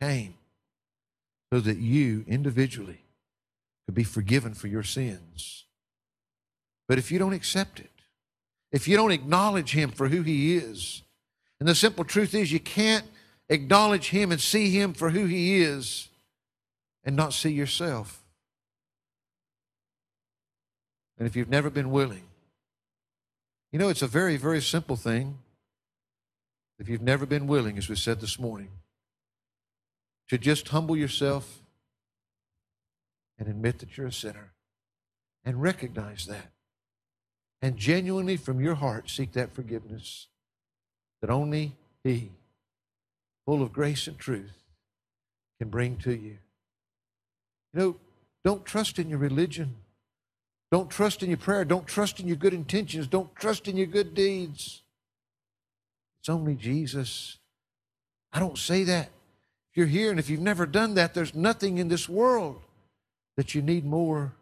came 0.00 0.34
so 1.52 1.60
that 1.60 1.78
you 1.78 2.24
individually 2.26 3.00
could 3.86 3.94
be 3.94 4.04
forgiven 4.04 4.52
for 4.52 4.68
your 4.68 4.82
sins. 4.82 5.64
But 6.88 6.98
if 6.98 7.10
you 7.10 7.18
don't 7.18 7.32
accept 7.32 7.80
it, 7.80 7.91
if 8.72 8.88
you 8.88 8.96
don't 8.96 9.12
acknowledge 9.12 9.72
Him 9.72 9.90
for 9.90 10.08
who 10.08 10.22
He 10.22 10.56
is, 10.56 11.02
and 11.60 11.68
the 11.68 11.74
simple 11.74 12.04
truth 12.04 12.34
is 12.34 12.50
you 12.50 12.60
can't 12.60 13.06
acknowledge 13.48 14.10
Him 14.10 14.32
and 14.32 14.40
see 14.40 14.70
Him 14.70 14.94
for 14.94 15.10
who 15.10 15.26
He 15.26 15.62
is 15.62 16.08
and 17.04 17.14
not 17.14 17.32
see 17.32 17.50
yourself. 17.50 18.24
And 21.18 21.28
if 21.28 21.36
you've 21.36 21.50
never 21.50 21.70
been 21.70 21.90
willing 21.90 22.24
you 23.72 23.78
know, 23.78 23.88
it's 23.88 24.02
a 24.02 24.06
very, 24.06 24.36
very 24.36 24.60
simple 24.60 24.96
thing. 24.96 25.38
If 26.78 26.88
you've 26.88 27.02
never 27.02 27.24
been 27.24 27.46
willing, 27.46 27.78
as 27.78 27.88
we 27.88 27.96
said 27.96 28.20
this 28.20 28.38
morning, 28.38 28.68
to 30.28 30.36
just 30.36 30.68
humble 30.68 30.96
yourself 30.96 31.62
and 33.38 33.48
admit 33.48 33.78
that 33.78 33.96
you're 33.96 34.06
a 34.06 34.12
sinner 34.12 34.52
and 35.44 35.62
recognize 35.62 36.26
that. 36.26 36.51
And 37.62 37.76
genuinely 37.76 38.36
from 38.36 38.60
your 38.60 38.74
heart 38.74 39.08
seek 39.08 39.32
that 39.32 39.54
forgiveness 39.54 40.26
that 41.20 41.30
only 41.30 41.76
He, 42.02 42.32
full 43.46 43.62
of 43.62 43.72
grace 43.72 44.08
and 44.08 44.18
truth, 44.18 44.58
can 45.60 45.70
bring 45.70 45.96
to 45.98 46.10
you. 46.10 46.38
You 47.72 47.80
know, 47.80 47.96
don't 48.44 48.64
trust 48.64 48.98
in 48.98 49.08
your 49.08 49.20
religion. 49.20 49.76
Don't 50.72 50.90
trust 50.90 51.22
in 51.22 51.28
your 51.28 51.38
prayer. 51.38 51.64
Don't 51.64 51.86
trust 51.86 52.18
in 52.18 52.26
your 52.26 52.36
good 52.36 52.52
intentions. 52.52 53.06
Don't 53.06 53.34
trust 53.36 53.68
in 53.68 53.76
your 53.76 53.86
good 53.86 54.14
deeds. 54.14 54.82
It's 56.20 56.28
only 56.28 56.56
Jesus. 56.56 57.38
I 58.32 58.40
don't 58.40 58.58
say 58.58 58.82
that. 58.84 59.10
If 59.70 59.76
you're 59.76 59.86
here 59.86 60.10
and 60.10 60.18
if 60.18 60.28
you've 60.28 60.40
never 60.40 60.66
done 60.66 60.94
that, 60.94 61.14
there's 61.14 61.34
nothing 61.34 61.78
in 61.78 61.88
this 61.88 62.08
world 62.08 62.60
that 63.36 63.54
you 63.54 63.62
need 63.62 63.84
more. 63.84 64.32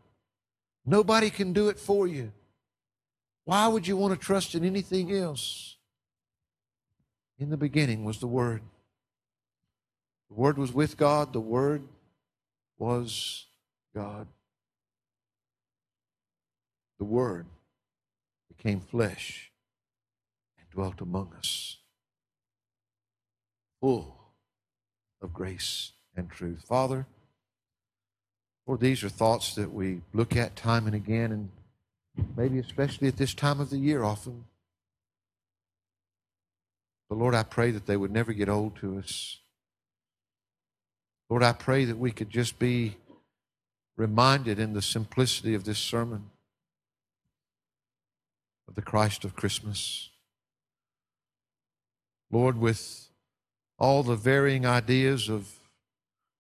Nobody 0.87 1.31
can 1.31 1.53
do 1.53 1.69
it 1.69 1.79
for 1.79 2.07
you. 2.07 2.33
Why 3.45 3.67
would 3.69 3.87
you 3.87 3.97
want 3.97 4.19
to 4.19 4.27
trust 4.27 4.55
in 4.55 4.65
anything 4.65 5.13
else? 5.13 5.77
In 7.39 7.51
the 7.51 7.57
beginning 7.57 8.05
was 8.05 8.19
the 8.19 8.27
Word. 8.27 8.63
The 10.29 10.35
Word 10.35 10.59
was 10.59 10.73
with 10.73 10.97
God. 10.97 11.33
The 11.33 11.41
Word 11.41 11.83
was 12.79 13.47
God 13.95 14.27
the 17.01 17.05
Word 17.05 17.47
became 18.55 18.79
flesh 18.79 19.51
and 20.59 20.69
dwelt 20.71 21.01
among 21.01 21.33
us, 21.37 21.79
full 23.81 24.19
of 25.23 25.33
grace 25.33 25.93
and 26.15 26.31
truth. 26.31 26.63
Father, 26.69 27.07
Lord, 28.67 28.81
these 28.81 29.03
are 29.03 29.09
thoughts 29.09 29.55
that 29.55 29.73
we 29.73 30.03
look 30.13 30.37
at 30.37 30.57
time 30.57 30.87
and 30.87 30.95
again, 30.95 31.33
and 31.33 31.49
maybe 32.37 32.59
especially 32.59 33.09
at 33.09 33.17
this 33.17 33.35
time 33.35 33.61
of 33.61 33.71
the 33.71 33.79
year 33.79 34.03
often. 34.03 34.45
But 37.09 37.19
Lord, 37.19 37.35
I 37.35 37.43
pray 37.43 37.71
that 37.73 37.87
they 37.87 37.97
would 37.97 38.13
never 38.13 38.33
get 38.33 38.49
old 38.49 38.77
to 38.77 38.99
us. 38.99 39.39
Lord, 41.29 41.43
I 41.43 41.53
pray 41.53 41.85
that 41.85 41.99
we 41.99 42.11
could 42.11 42.31
just 42.31 42.59
be 42.59 42.97
reminded 43.97 44.59
in 44.59 44.73
the 44.73 44.83
simplicity 44.83 45.55
of 45.55 45.65
this 45.65 45.79
sermon 45.79 46.31
of 48.69 48.75
the 48.77 48.83
Christ 48.83 49.25
of 49.25 49.37
Christmas. 49.37 50.11
Lord, 52.31 52.59
with 52.59 53.09
all 53.79 54.03
the 54.03 54.15
varying 54.15 54.65
ideas 54.65 55.29
of 55.29 55.49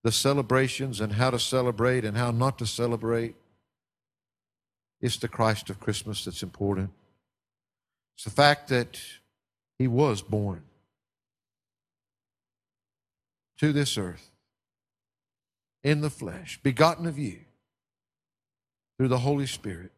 the 0.05 0.13
celebrations 0.13 1.01
and 1.01 1.15
how 1.15 1.31
to 1.31 1.39
celebrate 1.39 2.05
and 2.05 2.17
how 2.17 2.31
not 2.31 2.59
to 2.59 2.67
celebrate, 2.67 3.35
it's 5.01 5.17
the 5.17 5.29
Christ 5.29 5.71
of 5.71 5.81
Christmas 5.81 6.25
that's 6.25 6.43
important. 6.43 6.91
It's 8.17 8.25
the 8.25 8.31
fact 8.31 8.69
that 8.69 9.01
he 9.79 9.87
was 9.87 10.21
born 10.23 10.63
to 13.59 13.73
this 13.73 13.97
earth 13.97 14.31
in 15.83 16.03
the 16.03 16.11
flesh, 16.11 16.61
begotten 16.63 17.07
of 17.07 17.19
you 17.19 17.39
through 18.99 19.09
the 19.09 19.19
Holy 19.19 19.47
Spirit. 19.47 19.93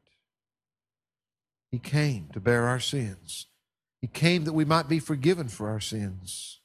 He 1.73 1.79
came 1.79 2.29
to 2.33 2.41
bear 2.41 2.69
our 2.69 2.79
sins. 2.79 3.47
He 4.01 4.07
came 4.07 4.45
that 4.45 4.53
we 4.53 4.65
might 4.65 4.89
be 4.89 4.99
forgiven 4.99 5.49
for 5.49 5.69
our 5.69 5.81
sins. 5.81 6.61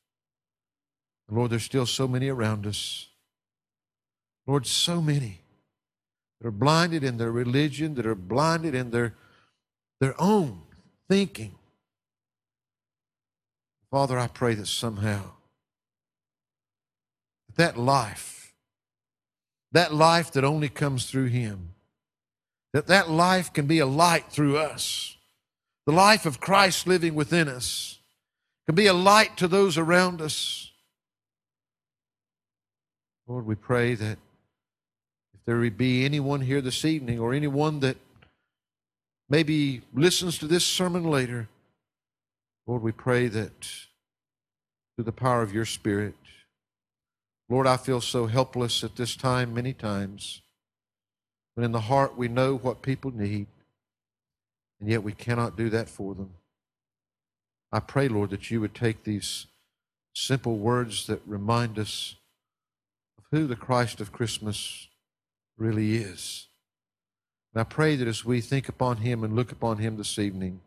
Lord, 1.29 1.51
there's 1.51 1.63
still 1.63 1.85
so 1.85 2.07
many 2.07 2.29
around 2.29 2.65
us. 2.65 3.07
Lord, 4.45 4.65
so 4.65 5.01
many 5.01 5.41
that 6.39 6.47
are 6.47 6.51
blinded 6.51 7.03
in 7.03 7.17
their 7.17 7.31
religion, 7.31 7.95
that 7.95 8.05
are 8.05 8.15
blinded 8.15 8.75
in 8.75 8.91
their, 8.91 9.15
their 9.99 10.19
own 10.19 10.61
thinking. 11.09 11.55
Father, 13.89 14.19
I 14.19 14.27
pray 14.27 14.53
that 14.53 14.67
somehow 14.67 15.31
that 17.57 17.77
life, 17.77 18.53
that 19.71 19.93
life 19.93 20.31
that 20.31 20.43
only 20.43 20.69
comes 20.69 21.09
through 21.09 21.25
Him, 21.25 21.73
that 22.73 22.87
that 22.87 23.09
life 23.09 23.51
can 23.51 23.65
be 23.65 23.79
a 23.79 23.85
light 23.85 24.31
through 24.31 24.57
us. 24.57 25.17
The 25.85 25.91
life 25.91 26.25
of 26.25 26.39
Christ 26.39 26.85
living 26.85 27.15
within 27.15 27.47
us 27.47 27.99
can 28.67 28.75
be 28.75 28.87
a 28.87 28.93
light 28.93 29.37
to 29.37 29.47
those 29.47 29.77
around 29.77 30.21
us. 30.21 30.71
Lord, 33.25 33.45
we 33.45 33.55
pray 33.55 33.95
that 33.95 34.19
there 35.47 35.69
be 35.69 36.03
anyone 36.03 36.41
here 36.41 36.59
this 36.59 36.83
evening 36.83 37.19
or 37.19 37.33
anyone 37.33 37.79
that 37.79 37.95
maybe 39.29 39.81
listens 39.93 40.37
to 40.37 40.45
this 40.45 40.65
sermon 40.65 41.05
later, 41.05 41.47
Lord, 42.67 42.83
we 42.83 42.91
pray 42.91 43.27
that 43.29 43.65
through 44.95 45.05
the 45.05 45.13
power 45.13 45.41
of 45.41 45.53
your 45.53 45.63
Spirit, 45.63 46.15
Lord, 47.47 47.65
I 47.65 47.77
feel 47.77 48.01
so 48.01 48.27
helpless 48.27 48.83
at 48.83 48.97
this 48.97 49.15
time 49.15 49.53
many 49.53 49.71
times. 49.71 50.41
But 51.55 51.63
in 51.63 51.71
the 51.71 51.79
heart, 51.79 52.17
we 52.17 52.27
know 52.27 52.57
what 52.57 52.81
people 52.81 53.11
need, 53.11 53.47
and 54.81 54.89
yet 54.89 55.01
we 55.01 55.13
cannot 55.13 55.55
do 55.55 55.69
that 55.69 55.87
for 55.87 56.13
them. 56.13 56.31
I 57.71 57.79
pray, 57.79 58.09
Lord, 58.09 58.31
that 58.31 58.51
you 58.51 58.59
would 58.59 58.75
take 58.75 59.05
these 59.05 59.47
simple 60.13 60.57
words 60.57 61.07
that 61.07 61.21
remind 61.25 61.79
us 61.79 62.15
of 63.17 63.23
who 63.31 63.47
the 63.47 63.55
Christ 63.55 64.01
of 64.01 64.11
Christmas 64.11 64.89
really 65.57 65.95
is. 65.95 66.47
And 67.53 67.61
I 67.61 67.63
pray 67.63 67.95
that 67.95 68.07
as 68.07 68.23
we 68.23 68.41
think 68.41 68.69
upon 68.69 68.97
him 68.97 69.23
and 69.23 69.35
look 69.35 69.51
upon 69.51 69.79
him 69.79 69.97
this 69.97 70.19
evening, 70.19 70.61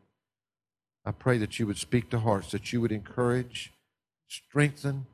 I 1.04 1.12
pray 1.12 1.38
that 1.38 1.58
you 1.58 1.66
would 1.66 1.78
speak 1.78 2.10
to 2.10 2.18
hearts, 2.18 2.50
that 2.50 2.72
you 2.72 2.80
would 2.80 2.92
encourage, 2.92 3.72
strengthen. 4.28 5.06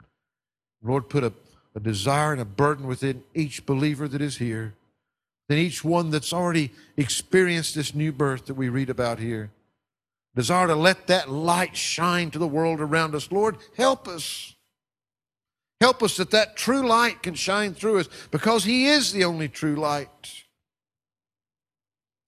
Lord, 0.82 1.08
put 1.08 1.22
a, 1.22 1.32
a 1.74 1.80
desire 1.80 2.32
and 2.32 2.40
a 2.40 2.46
burden 2.46 2.86
within 2.86 3.22
each 3.34 3.66
believer 3.66 4.08
that 4.08 4.20
is 4.20 4.38
here, 4.38 4.74
than 5.48 5.58
each 5.58 5.84
one 5.84 6.10
that's 6.10 6.32
already 6.32 6.72
experienced 6.96 7.74
this 7.74 7.94
new 7.94 8.10
birth 8.10 8.46
that 8.46 8.54
we 8.54 8.68
read 8.68 8.90
about 8.90 9.20
here. 9.20 9.50
Desire 10.34 10.66
to 10.66 10.74
let 10.74 11.06
that 11.06 11.30
light 11.30 11.76
shine 11.76 12.30
to 12.32 12.38
the 12.38 12.48
world 12.48 12.80
around 12.80 13.14
us. 13.14 13.30
Lord, 13.30 13.56
help 13.76 14.08
us. 14.08 14.55
Help 15.80 16.02
us 16.02 16.16
that 16.16 16.30
that 16.30 16.56
true 16.56 16.86
light 16.86 17.22
can 17.22 17.34
shine 17.34 17.74
through 17.74 18.00
us 18.00 18.08
because 18.30 18.64
He 18.64 18.86
is 18.86 19.12
the 19.12 19.24
only 19.24 19.48
true 19.48 19.76
light. 19.76 20.44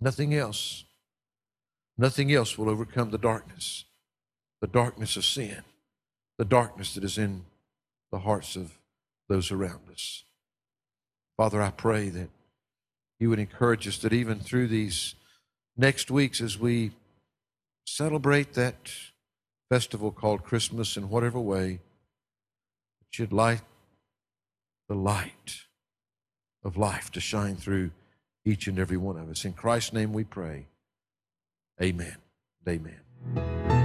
Nothing 0.00 0.34
else. 0.34 0.84
Nothing 1.96 2.32
else 2.32 2.56
will 2.56 2.68
overcome 2.68 3.10
the 3.10 3.18
darkness, 3.18 3.84
the 4.60 4.68
darkness 4.68 5.16
of 5.16 5.24
sin, 5.24 5.62
the 6.36 6.44
darkness 6.44 6.94
that 6.94 7.02
is 7.02 7.18
in 7.18 7.44
the 8.12 8.20
hearts 8.20 8.54
of 8.54 8.78
those 9.28 9.50
around 9.50 9.80
us. 9.90 10.24
Father, 11.36 11.60
I 11.60 11.70
pray 11.70 12.08
that 12.10 12.28
you 13.18 13.30
would 13.30 13.40
encourage 13.40 13.88
us 13.88 13.98
that 13.98 14.12
even 14.12 14.38
through 14.38 14.68
these 14.68 15.14
next 15.76 16.10
weeks 16.10 16.40
as 16.40 16.58
we 16.58 16.92
celebrate 17.86 18.52
that 18.54 18.92
festival 19.68 20.12
called 20.12 20.44
Christmas 20.44 20.96
in 20.96 21.08
whatever 21.08 21.40
way, 21.40 21.80
you'd 23.16 23.32
light 23.32 23.62
the 24.88 24.94
light 24.94 25.62
of 26.64 26.76
life 26.76 27.10
to 27.12 27.20
shine 27.20 27.56
through 27.56 27.90
each 28.44 28.66
and 28.66 28.78
every 28.78 28.96
one 28.96 29.16
of 29.16 29.28
us. 29.30 29.44
In 29.44 29.52
Christ's 29.52 29.92
name 29.92 30.12
we 30.12 30.24
pray. 30.24 30.66
Amen. 31.80 32.16
Amen. 32.66 33.77